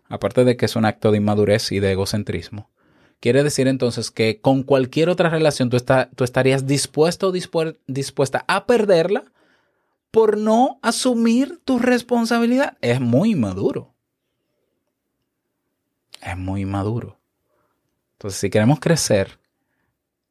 aparte 0.09 0.45
de 0.45 0.57
que 0.57 0.65
es 0.65 0.75
un 0.75 0.85
acto 0.85 1.11
de 1.11 1.17
inmadurez 1.17 1.71
y 1.71 1.79
de 1.79 1.91
egocentrismo, 1.91 2.71
Quiere 3.19 3.43
decir 3.43 3.67
entonces 3.67 4.11
que 4.11 4.39
con 4.39 4.63
cualquier 4.63 5.09
otra 5.09 5.29
relación 5.29 5.69
tú, 5.69 5.77
está, 5.77 6.09
tú 6.15 6.23
estarías 6.23 6.67
dispuesto 6.67 7.29
o 7.29 7.31
dispuesta 7.87 8.45
a 8.47 8.65
perderla 8.65 9.23
por 10.11 10.37
no 10.37 10.79
asumir 10.81 11.59
tu 11.65 11.79
responsabilidad. 11.79 12.77
Es 12.81 13.01
muy 13.01 13.35
maduro. 13.35 13.93
Es 16.21 16.37
muy 16.37 16.65
maduro. 16.65 17.19
Entonces, 18.13 18.39
si 18.39 18.49
queremos 18.49 18.79
crecer, 18.79 19.39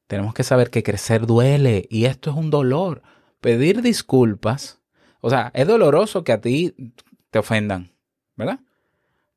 tenemos 0.06 0.34
que 0.34 0.42
saber 0.42 0.70
que 0.70 0.82
crecer 0.82 1.26
duele 1.26 1.86
y 1.90 2.06
esto 2.06 2.30
es 2.30 2.36
un 2.36 2.50
dolor. 2.50 3.02
Pedir 3.40 3.82
disculpas, 3.82 4.80
o 5.20 5.30
sea, 5.30 5.50
es 5.54 5.66
doloroso 5.66 6.24
que 6.24 6.32
a 6.32 6.40
ti 6.40 6.74
te 7.30 7.38
ofendan, 7.38 7.92
¿verdad? 8.36 8.60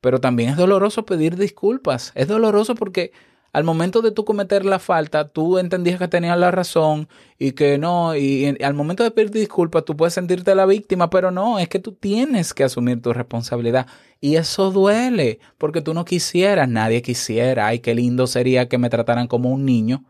Pero 0.01 0.19
también 0.19 0.51
es 0.51 0.57
doloroso 0.57 1.05
pedir 1.05 1.35
disculpas. 1.35 2.11
Es 2.15 2.27
doloroso 2.27 2.75
porque 2.75 3.11
al 3.53 3.63
momento 3.63 4.01
de 4.01 4.11
tú 4.11 4.25
cometer 4.25 4.65
la 4.65 4.79
falta, 4.79 5.29
tú 5.29 5.57
entendías 5.57 5.99
que 5.99 6.07
tenías 6.07 6.37
la 6.37 6.51
razón 6.51 7.07
y 7.39 7.53
que 7.53 7.77
no, 7.77 8.15
y, 8.15 8.57
al 8.63 8.73
momento 8.73 9.03
de 9.03 9.11
pedir 9.11 9.31
disculpas, 9.31 9.85
tú 9.85 9.95
puedes 9.95 10.13
sentirte 10.13 10.53
la 10.55 10.65
víctima, 10.65 11.09
pero 11.09 11.31
no, 11.31 11.59
es 11.59 11.69
que 11.69 11.79
tú 11.79 11.93
tienes 11.93 12.53
que 12.53 12.63
asumir 12.63 13.01
tu 13.01 13.13
responsabilidad. 13.13 13.87
Y 14.19 14.35
eso 14.35 14.71
duele, 14.71 15.39
porque 15.57 15.81
tú 15.81 15.93
no 15.93 16.05
quisieras, 16.05 16.67
nadie 16.69 17.01
quisiera. 17.01 17.67
Ay, 17.67 17.79
qué 17.79 17.95
lindo 17.95 18.27
sería 18.27 18.67
que 18.67 18.77
me 18.77 18.89
trataran 18.89 19.27
como 19.27 19.51
un 19.51 19.65
niño 19.65 20.05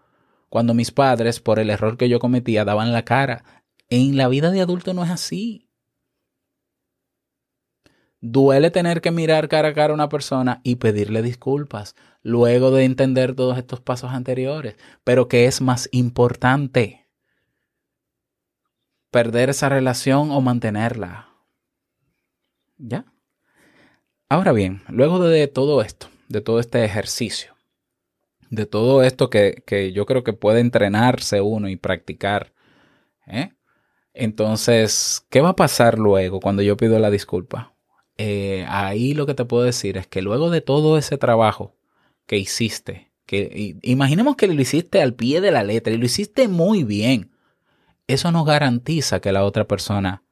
cuando 0.49 0.73
mis 0.73 0.91
padres, 0.91 1.39
por 1.39 1.59
el 1.59 1.69
error 1.69 1.97
que 1.97 2.09
yo 2.09 2.19
cometía, 2.19 2.65
daban 2.65 2.93
la 2.93 3.03
cara. 3.03 3.43
En 3.89 4.17
la 4.17 4.27
vida 4.27 4.51
de 4.51 4.61
adulto 4.61 4.93
no 4.93 5.03
es 5.03 5.11
así. 5.11 5.66
Duele 8.29 8.71
tener 8.71 8.99
que 8.99 9.11
mirar 9.11 9.47
cara 9.47 9.69
a 9.69 9.73
cara 9.73 9.91
a 9.91 9.93
una 9.93 10.09
persona 10.09 10.59
y 10.63 10.75
pedirle 10.75 11.21
disculpas 11.21 11.95
luego 12.23 12.71
de 12.71 12.83
entender 12.83 13.33
todos 13.35 13.57
estos 13.57 13.79
pasos 13.79 14.11
anteriores. 14.11 14.75
Pero 15.05 15.29
¿qué 15.29 15.45
es 15.45 15.61
más 15.61 15.87
importante? 15.93 17.07
¿Perder 19.11 19.49
esa 19.49 19.69
relación 19.69 20.31
o 20.31 20.41
mantenerla? 20.41 21.29
¿Ya? 22.77 23.05
Ahora 24.27 24.51
bien, 24.51 24.81
luego 24.89 25.19
de 25.19 25.47
todo 25.47 25.81
esto, 25.81 26.07
de 26.27 26.41
todo 26.41 26.59
este 26.59 26.83
ejercicio, 26.83 27.55
de 28.49 28.65
todo 28.65 29.03
esto 29.03 29.29
que, 29.29 29.63
que 29.65 29.93
yo 29.93 30.05
creo 30.05 30.25
que 30.25 30.33
puede 30.33 30.59
entrenarse 30.59 31.39
uno 31.39 31.69
y 31.69 31.77
practicar, 31.77 32.51
¿eh? 33.25 33.53
entonces, 34.13 35.25
¿qué 35.29 35.39
va 35.39 35.49
a 35.49 35.55
pasar 35.55 35.97
luego 35.97 36.41
cuando 36.41 36.61
yo 36.61 36.75
pido 36.75 36.99
la 36.99 37.09
disculpa? 37.09 37.76
Eh, 38.17 38.65
ahí 38.67 39.13
lo 39.13 39.25
que 39.25 39.35
te 39.35 39.45
puedo 39.45 39.63
decir 39.63 39.97
es 39.97 40.07
que 40.07 40.21
luego 40.21 40.49
de 40.49 40.61
todo 40.61 40.97
ese 40.97 41.17
trabajo 41.17 41.75
que 42.25 42.37
hiciste, 42.37 43.11
que 43.25 43.75
imaginemos 43.83 44.35
que 44.35 44.47
lo 44.47 44.59
hiciste 44.59 45.01
al 45.01 45.13
pie 45.13 45.41
de 45.41 45.51
la 45.51 45.63
letra 45.63 45.93
y 45.93 45.97
lo 45.97 46.05
hiciste 46.05 46.47
muy 46.47 46.83
bien, 46.83 47.31
eso 48.07 48.31
no 48.31 48.43
garantiza 48.43 49.19
que 49.19 49.31
la 49.31 49.43
otra 49.43 49.67
persona 49.67 50.23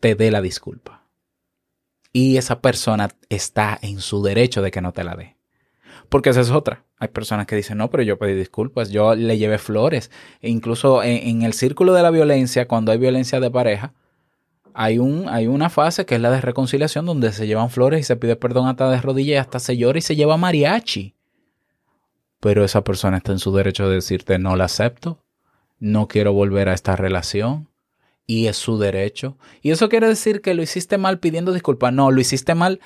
te 0.00 0.14
dé 0.14 0.30
la 0.30 0.42
disculpa. 0.42 1.06
Y 2.12 2.36
esa 2.36 2.60
persona 2.60 3.10
está 3.28 3.78
en 3.80 4.00
su 4.00 4.22
derecho 4.22 4.62
de 4.62 4.70
que 4.70 4.80
no 4.80 4.92
te 4.92 5.04
la 5.04 5.16
dé. 5.16 5.36
Porque 6.08 6.30
esa 6.30 6.40
es 6.40 6.50
otra. 6.50 6.84
Hay 6.98 7.08
personas 7.08 7.46
que 7.46 7.56
dicen, 7.56 7.78
no, 7.78 7.88
pero 7.88 8.02
yo 8.02 8.18
pedí 8.18 8.34
disculpas, 8.34 8.90
yo 8.90 9.14
le 9.14 9.38
llevé 9.38 9.58
flores. 9.58 10.10
E 10.40 10.50
incluso 10.50 11.02
en, 11.02 11.28
en 11.28 11.42
el 11.42 11.52
círculo 11.52 11.94
de 11.94 12.02
la 12.02 12.10
violencia, 12.10 12.66
cuando 12.66 12.92
hay 12.92 12.98
violencia 12.98 13.38
de 13.40 13.50
pareja, 13.50 13.94
hay, 14.74 14.98
un, 14.98 15.28
hay 15.28 15.46
una 15.46 15.70
fase 15.70 16.06
que 16.06 16.14
es 16.16 16.20
la 16.20 16.30
de 16.30 16.40
reconciliación 16.40 17.06
donde 17.06 17.32
se 17.32 17.46
llevan 17.46 17.70
flores 17.70 18.00
y 18.00 18.02
se 18.04 18.16
pide 18.16 18.36
perdón 18.36 18.68
hasta 18.68 18.90
de 18.90 19.00
rodillas 19.00 19.34
y 19.34 19.36
hasta 19.36 19.58
se 19.58 19.76
llora 19.76 19.98
y 19.98 20.02
se 20.02 20.16
lleva 20.16 20.36
mariachi. 20.36 21.14
Pero 22.40 22.64
esa 22.64 22.82
persona 22.82 23.18
está 23.18 23.32
en 23.32 23.38
su 23.38 23.54
derecho 23.54 23.88
de 23.88 23.96
decirte 23.96 24.38
no 24.38 24.56
la 24.56 24.64
acepto, 24.64 25.22
no 25.78 26.08
quiero 26.08 26.32
volver 26.32 26.68
a 26.68 26.74
esta 26.74 26.96
relación 26.96 27.68
y 28.26 28.46
es 28.46 28.56
su 28.56 28.78
derecho. 28.78 29.36
Y 29.60 29.72
eso 29.72 29.88
quiere 29.88 30.06
decir 30.06 30.40
que 30.40 30.54
lo 30.54 30.62
hiciste 30.62 30.98
mal 30.98 31.18
pidiendo 31.18 31.52
disculpas. 31.52 31.92
No, 31.92 32.10
lo 32.10 32.20
hiciste 32.20 32.54
mal 32.54 32.80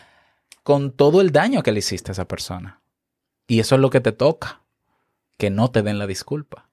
con 0.62 0.90
todo 0.90 1.20
el 1.20 1.32
daño 1.32 1.62
que 1.62 1.72
le 1.72 1.80
hiciste 1.80 2.10
a 2.10 2.12
esa 2.12 2.26
persona. 2.26 2.80
Y 3.46 3.60
eso 3.60 3.74
es 3.74 3.80
lo 3.80 3.90
que 3.90 4.00
te 4.00 4.12
toca, 4.12 4.62
que 5.36 5.50
no 5.50 5.70
te 5.70 5.82
den 5.82 5.98
la 5.98 6.06
disculpa. 6.06 6.70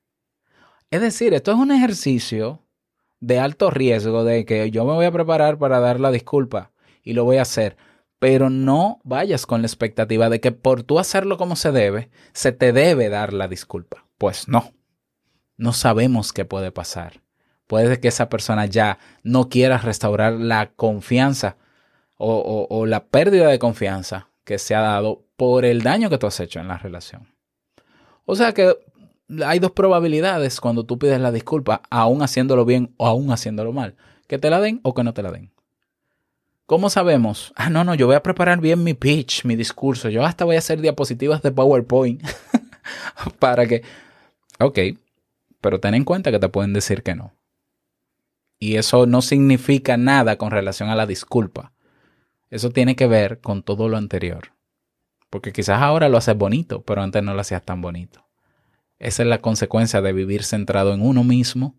Es 0.89 1.01
decir, 1.01 1.33
esto 1.33 1.51
es 1.51 1.57
un 1.57 1.71
ejercicio 1.71 2.63
de 3.21 3.39
alto 3.39 3.69
riesgo 3.71 4.23
de 4.25 4.45
que 4.45 4.69
yo 4.71 4.83
me 4.83 4.93
voy 4.93 5.05
a 5.05 5.11
preparar 5.11 5.57
para 5.57 5.79
dar 5.79 5.99
la 5.99 6.11
disculpa 6.11 6.71
y 7.03 7.13
lo 7.13 7.23
voy 7.23 7.37
a 7.37 7.43
hacer. 7.43 7.77
Pero 8.19 8.49
no 8.49 8.99
vayas 9.03 9.45
con 9.45 9.61
la 9.61 9.67
expectativa 9.67 10.29
de 10.29 10.39
que 10.41 10.51
por 10.51 10.83
tú 10.83 10.99
hacerlo 10.99 11.37
como 11.37 11.55
se 11.55 11.71
debe, 11.71 12.09
se 12.33 12.51
te 12.51 12.73
debe 12.73 13.09
dar 13.09 13.31
la 13.33 13.47
disculpa. 13.47 14.05
Pues 14.17 14.47
no. 14.47 14.73
No 15.57 15.73
sabemos 15.73 16.33
qué 16.33 16.45
puede 16.45 16.71
pasar. 16.71 17.21
Puede 17.67 17.99
que 17.99 18.09
esa 18.09 18.27
persona 18.29 18.65
ya 18.65 18.99
no 19.23 19.47
quiera 19.49 19.77
restaurar 19.77 20.33
la 20.33 20.71
confianza 20.75 21.57
o, 22.17 22.35
o- 22.35 22.67
o 22.75 22.85
la 22.85 23.05
pérdida 23.05 23.47
de 23.47 23.59
confianza 23.59 24.27
que 24.43 24.57
se 24.59 24.75
ha 24.75 24.81
dado 24.81 25.23
por 25.37 25.63
el 25.65 25.81
daño 25.81 26.09
que 26.09 26.17
tú 26.17 26.27
has 26.27 26.39
hecho 26.39 26.59
en 26.59 26.67
la 26.67 26.77
relación. 26.77 27.27
O 28.25 28.35
sea 28.35 28.53
que 28.53 28.75
hay 29.45 29.59
dos 29.59 29.71
probabilidades 29.71 30.59
cuando 30.59 30.85
tú 30.85 30.99
pides 30.99 31.19
la 31.19 31.31
disculpa, 31.31 31.81
aún 31.89 32.21
haciéndolo 32.21 32.65
bien 32.65 32.93
o 32.97 33.07
aún 33.07 33.31
haciéndolo 33.31 33.71
mal. 33.71 33.95
Que 34.27 34.37
te 34.37 34.49
la 34.49 34.59
den 34.59 34.79
o 34.83 34.93
que 34.93 35.03
no 35.03 35.13
te 35.13 35.23
la 35.23 35.31
den. 35.31 35.51
¿Cómo 36.65 36.89
sabemos? 36.89 37.53
Ah, 37.55 37.69
no, 37.69 37.83
no, 37.83 37.95
yo 37.95 38.07
voy 38.07 38.15
a 38.15 38.23
preparar 38.23 38.61
bien 38.61 38.83
mi 38.83 38.93
pitch, 38.93 39.43
mi 39.43 39.55
discurso. 39.55 40.09
Yo 40.09 40.23
hasta 40.23 40.45
voy 40.45 40.55
a 40.55 40.59
hacer 40.59 40.79
diapositivas 40.79 41.41
de 41.41 41.51
PowerPoint 41.51 42.23
para 43.39 43.65
que... 43.65 43.83
Ok, 44.59 44.79
pero 45.59 45.79
ten 45.79 45.95
en 45.95 46.05
cuenta 46.05 46.31
que 46.31 46.39
te 46.39 46.49
pueden 46.49 46.71
decir 46.71 47.03
que 47.03 47.15
no. 47.15 47.33
Y 48.57 48.77
eso 48.77 49.05
no 49.05 49.21
significa 49.21 49.97
nada 49.97 50.37
con 50.37 50.51
relación 50.51 50.89
a 50.89 50.95
la 50.95 51.07
disculpa. 51.07 51.73
Eso 52.49 52.69
tiene 52.69 52.95
que 52.95 53.07
ver 53.07 53.41
con 53.41 53.63
todo 53.63 53.89
lo 53.89 53.97
anterior. 53.97 54.53
Porque 55.29 55.51
quizás 55.51 55.81
ahora 55.81 56.09
lo 56.09 56.17
haces 56.17 56.37
bonito, 56.37 56.83
pero 56.83 57.01
antes 57.01 57.23
no 57.23 57.33
lo 57.33 57.41
hacías 57.41 57.63
tan 57.63 57.81
bonito. 57.81 58.30
Esa 59.01 59.23
es 59.23 59.29
la 59.29 59.41
consecuencia 59.41 59.99
de 60.01 60.13
vivir 60.13 60.43
centrado 60.43 60.93
en 60.93 61.01
uno 61.01 61.23
mismo, 61.23 61.75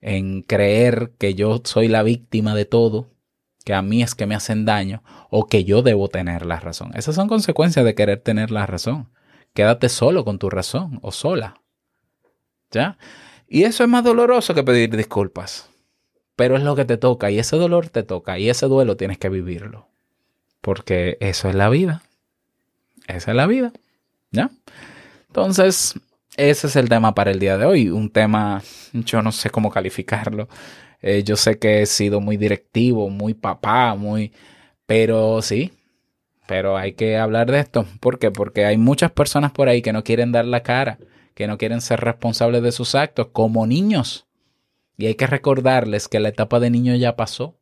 en 0.00 0.42
creer 0.42 1.10
que 1.18 1.34
yo 1.34 1.60
soy 1.64 1.88
la 1.88 2.04
víctima 2.04 2.54
de 2.54 2.64
todo, 2.64 3.10
que 3.64 3.74
a 3.74 3.82
mí 3.82 4.00
es 4.00 4.14
que 4.14 4.26
me 4.26 4.36
hacen 4.36 4.64
daño 4.64 5.02
o 5.28 5.48
que 5.48 5.64
yo 5.64 5.82
debo 5.82 6.06
tener 6.06 6.46
la 6.46 6.60
razón. 6.60 6.92
Esas 6.94 7.16
son 7.16 7.26
consecuencias 7.26 7.84
de 7.84 7.96
querer 7.96 8.20
tener 8.20 8.52
la 8.52 8.64
razón. 8.64 9.08
Quédate 9.54 9.88
solo 9.88 10.24
con 10.24 10.38
tu 10.38 10.48
razón 10.48 11.00
o 11.02 11.10
sola. 11.10 11.60
¿Ya? 12.70 12.96
Y 13.48 13.64
eso 13.64 13.82
es 13.82 13.90
más 13.90 14.04
doloroso 14.04 14.54
que 14.54 14.62
pedir 14.62 14.96
disculpas. 14.96 15.68
Pero 16.36 16.56
es 16.56 16.62
lo 16.62 16.76
que 16.76 16.84
te 16.84 16.96
toca 16.96 17.28
y 17.32 17.40
ese 17.40 17.56
dolor 17.56 17.88
te 17.88 18.04
toca 18.04 18.38
y 18.38 18.48
ese 18.50 18.66
duelo 18.66 18.96
tienes 18.96 19.18
que 19.18 19.30
vivirlo. 19.30 19.88
Porque 20.60 21.16
eso 21.18 21.48
es 21.48 21.56
la 21.56 21.68
vida. 21.70 22.04
Esa 23.08 23.32
es 23.32 23.36
la 23.36 23.48
vida. 23.48 23.72
¿Ya? 24.30 24.50
Entonces, 25.26 25.98
ese 26.36 26.66
es 26.66 26.76
el 26.76 26.88
tema 26.88 27.14
para 27.14 27.30
el 27.30 27.38
día 27.38 27.58
de 27.58 27.66
hoy. 27.66 27.88
Un 27.88 28.10
tema, 28.10 28.62
yo 28.92 29.22
no 29.22 29.32
sé 29.32 29.50
cómo 29.50 29.70
calificarlo. 29.70 30.48
Eh, 31.02 31.22
yo 31.24 31.36
sé 31.36 31.58
que 31.58 31.82
he 31.82 31.86
sido 31.86 32.20
muy 32.20 32.36
directivo, 32.36 33.10
muy 33.10 33.34
papá, 33.34 33.94
muy... 33.94 34.32
Pero 34.86 35.42
sí, 35.42 35.72
pero 36.46 36.76
hay 36.76 36.92
que 36.92 37.16
hablar 37.18 37.50
de 37.50 37.58
esto. 37.60 37.86
¿Por 38.00 38.18
qué? 38.18 38.30
Porque 38.30 38.64
hay 38.64 38.76
muchas 38.78 39.10
personas 39.12 39.52
por 39.52 39.68
ahí 39.68 39.82
que 39.82 39.92
no 39.92 40.04
quieren 40.04 40.32
dar 40.32 40.44
la 40.44 40.62
cara, 40.62 40.98
que 41.34 41.46
no 41.46 41.58
quieren 41.58 41.80
ser 41.80 42.00
responsables 42.00 42.62
de 42.62 42.72
sus 42.72 42.94
actos 42.94 43.28
como 43.32 43.66
niños. 43.66 44.26
Y 44.96 45.06
hay 45.06 45.14
que 45.16 45.26
recordarles 45.26 46.08
que 46.08 46.20
la 46.20 46.28
etapa 46.28 46.60
de 46.60 46.70
niño 46.70 46.94
ya 46.94 47.16
pasó 47.16 47.58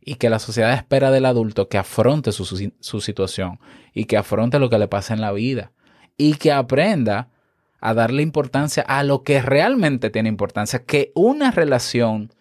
y 0.00 0.14
que 0.16 0.30
la 0.30 0.38
sociedad 0.38 0.72
espera 0.72 1.10
del 1.10 1.26
adulto 1.26 1.68
que 1.68 1.78
afronte 1.78 2.32
su, 2.32 2.44
su- 2.44 2.72
su 2.80 3.00
situación 3.00 3.58
y 3.92 4.04
que 4.06 4.16
afronte 4.16 4.58
lo 4.58 4.70
que 4.70 4.78
le 4.78 4.88
pasa 4.88 5.14
en 5.14 5.20
la 5.20 5.32
vida 5.32 5.72
y 6.16 6.34
que 6.34 6.52
aprenda 6.52 7.28
a 7.82 7.94
darle 7.94 8.22
importancia 8.22 8.82
a 8.84 9.02
lo 9.02 9.22
que 9.24 9.42
realmente 9.42 10.08
tiene 10.08 10.28
importancia, 10.28 10.84
que 10.84 11.12
una 11.14 11.50
relación 11.50 12.32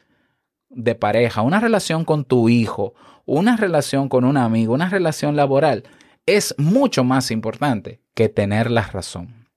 de 0.69 0.95
pareja, 0.95 1.41
una 1.41 1.59
relación 1.59 2.05
con 2.05 2.23
tu 2.23 2.47
hijo, 2.47 2.93
una 3.25 3.57
relación 3.57 4.07
con 4.07 4.23
un 4.23 4.37
amigo, 4.37 4.73
una 4.73 4.89
relación 4.89 5.35
laboral, 5.35 5.83
es 6.25 6.55
mucho 6.57 7.03
más 7.03 7.31
importante 7.31 8.01
que 8.13 8.29
tener 8.29 8.69
la 8.69 8.83
razón. 8.83 9.49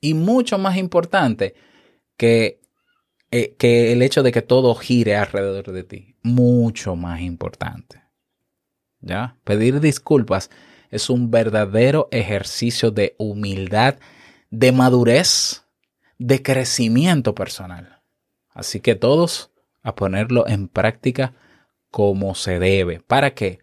Y 0.00 0.14
mucho 0.14 0.58
más 0.58 0.76
importante 0.76 1.54
que, 2.16 2.60
eh, 3.30 3.54
que 3.58 3.92
el 3.92 4.02
hecho 4.02 4.22
de 4.22 4.32
que 4.32 4.42
todo 4.42 4.74
gire 4.74 5.16
alrededor 5.16 5.72
de 5.72 5.84
ti. 5.84 6.16
Mucho 6.22 6.96
más 6.96 7.20
importante. 7.20 8.02
¿Ya? 9.00 9.36
Pedir 9.44 9.80
disculpas 9.80 10.50
es 10.90 11.10
un 11.10 11.30
verdadero 11.30 12.08
ejercicio 12.10 12.90
de 12.90 13.14
humildad, 13.18 13.96
de 14.50 14.72
madurez, 14.72 15.64
de 16.18 16.42
crecimiento 16.42 17.34
personal. 17.34 18.00
Así 18.50 18.80
que 18.80 18.94
todos 18.94 19.50
a 19.82 19.94
ponerlo 19.94 20.48
en 20.48 20.68
práctica 20.68 21.34
como 21.90 22.34
se 22.34 22.58
debe. 22.58 23.00
¿Para 23.00 23.34
qué? 23.34 23.60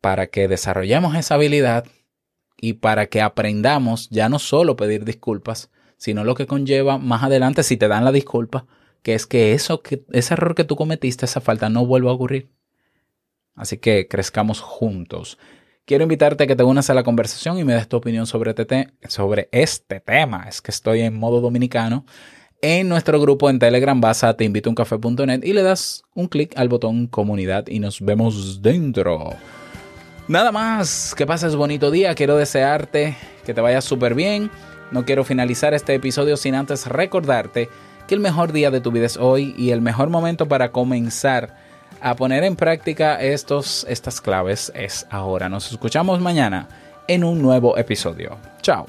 Para 0.00 0.28
que 0.28 0.48
desarrollemos 0.48 1.14
esa 1.14 1.34
habilidad 1.34 1.86
y 2.60 2.74
para 2.74 3.06
que 3.06 3.20
aprendamos 3.20 4.08
ya 4.10 4.28
no 4.28 4.38
solo 4.38 4.76
pedir 4.76 5.04
disculpas, 5.04 5.70
sino 5.96 6.24
lo 6.24 6.34
que 6.34 6.46
conlleva 6.46 6.98
más 6.98 7.22
adelante 7.22 7.62
si 7.62 7.76
te 7.76 7.88
dan 7.88 8.04
la 8.04 8.12
disculpa, 8.12 8.66
que 9.02 9.14
es 9.14 9.26
que 9.26 9.52
eso 9.52 9.82
que 9.82 10.04
ese 10.12 10.34
error 10.34 10.54
que 10.54 10.64
tú 10.64 10.76
cometiste, 10.76 11.24
esa 11.26 11.40
falta 11.40 11.68
no 11.68 11.86
vuelva 11.86 12.10
a 12.10 12.14
ocurrir. 12.14 12.48
Así 13.54 13.78
que 13.78 14.06
crezcamos 14.08 14.60
juntos. 14.60 15.38
Quiero 15.86 16.02
invitarte 16.02 16.42
a 16.42 16.46
que 16.48 16.56
te 16.56 16.64
unas 16.64 16.90
a 16.90 16.94
la 16.94 17.04
conversación 17.04 17.58
y 17.58 17.64
me 17.64 17.72
des 17.74 17.86
tu 17.88 17.96
opinión 17.96 18.26
sobre, 18.26 18.50
este 18.50 18.64
te- 18.64 18.88
sobre 19.08 19.48
este 19.52 20.00
tema. 20.00 20.46
Es 20.48 20.60
que 20.60 20.72
estoy 20.72 21.02
en 21.02 21.16
modo 21.16 21.40
dominicano. 21.40 22.04
En 22.60 22.88
nuestro 22.88 23.20
grupo 23.20 23.48
en 23.50 23.60
Telegram 23.60 24.00
vas 24.00 24.24
a 24.24 24.34
teinvitouncafe.net 24.36 25.44
y 25.44 25.52
le 25.52 25.62
das 25.62 26.02
un 26.12 26.26
clic 26.26 26.58
al 26.58 26.68
botón 26.68 27.06
comunidad 27.06 27.68
y 27.68 27.78
nos 27.78 28.00
vemos 28.00 28.60
dentro. 28.62 29.34
Nada 30.26 30.50
más, 30.50 31.14
que 31.16 31.24
pases 31.24 31.54
bonito 31.54 31.92
día. 31.92 32.16
Quiero 32.16 32.36
desearte 32.36 33.16
que 33.44 33.54
te 33.54 33.60
vaya 33.60 33.80
súper 33.80 34.16
bien. 34.16 34.50
No 34.90 35.04
quiero 35.04 35.22
finalizar 35.22 35.72
este 35.72 35.94
episodio 35.94 36.36
sin 36.36 36.56
antes 36.56 36.88
recordarte 36.88 37.68
que 38.08 38.14
el 38.16 38.20
mejor 38.20 38.50
día 38.50 38.72
de 38.72 38.80
tu 38.80 38.90
vida 38.90 39.06
es 39.06 39.18
hoy 39.18 39.54
y 39.56 39.70
el 39.70 39.82
mejor 39.82 40.08
momento 40.10 40.48
para 40.48 40.72
comenzar 40.72 41.54
a 42.00 42.14
poner 42.14 42.44
en 42.44 42.56
práctica 42.56 43.20
estos, 43.20 43.86
estas 43.88 44.20
claves 44.20 44.72
es 44.74 45.06
ahora. 45.10 45.48
Nos 45.48 45.70
escuchamos 45.70 46.20
mañana 46.20 46.68
en 47.08 47.24
un 47.24 47.40
nuevo 47.40 47.76
episodio. 47.78 48.38
Chao. 48.62 48.86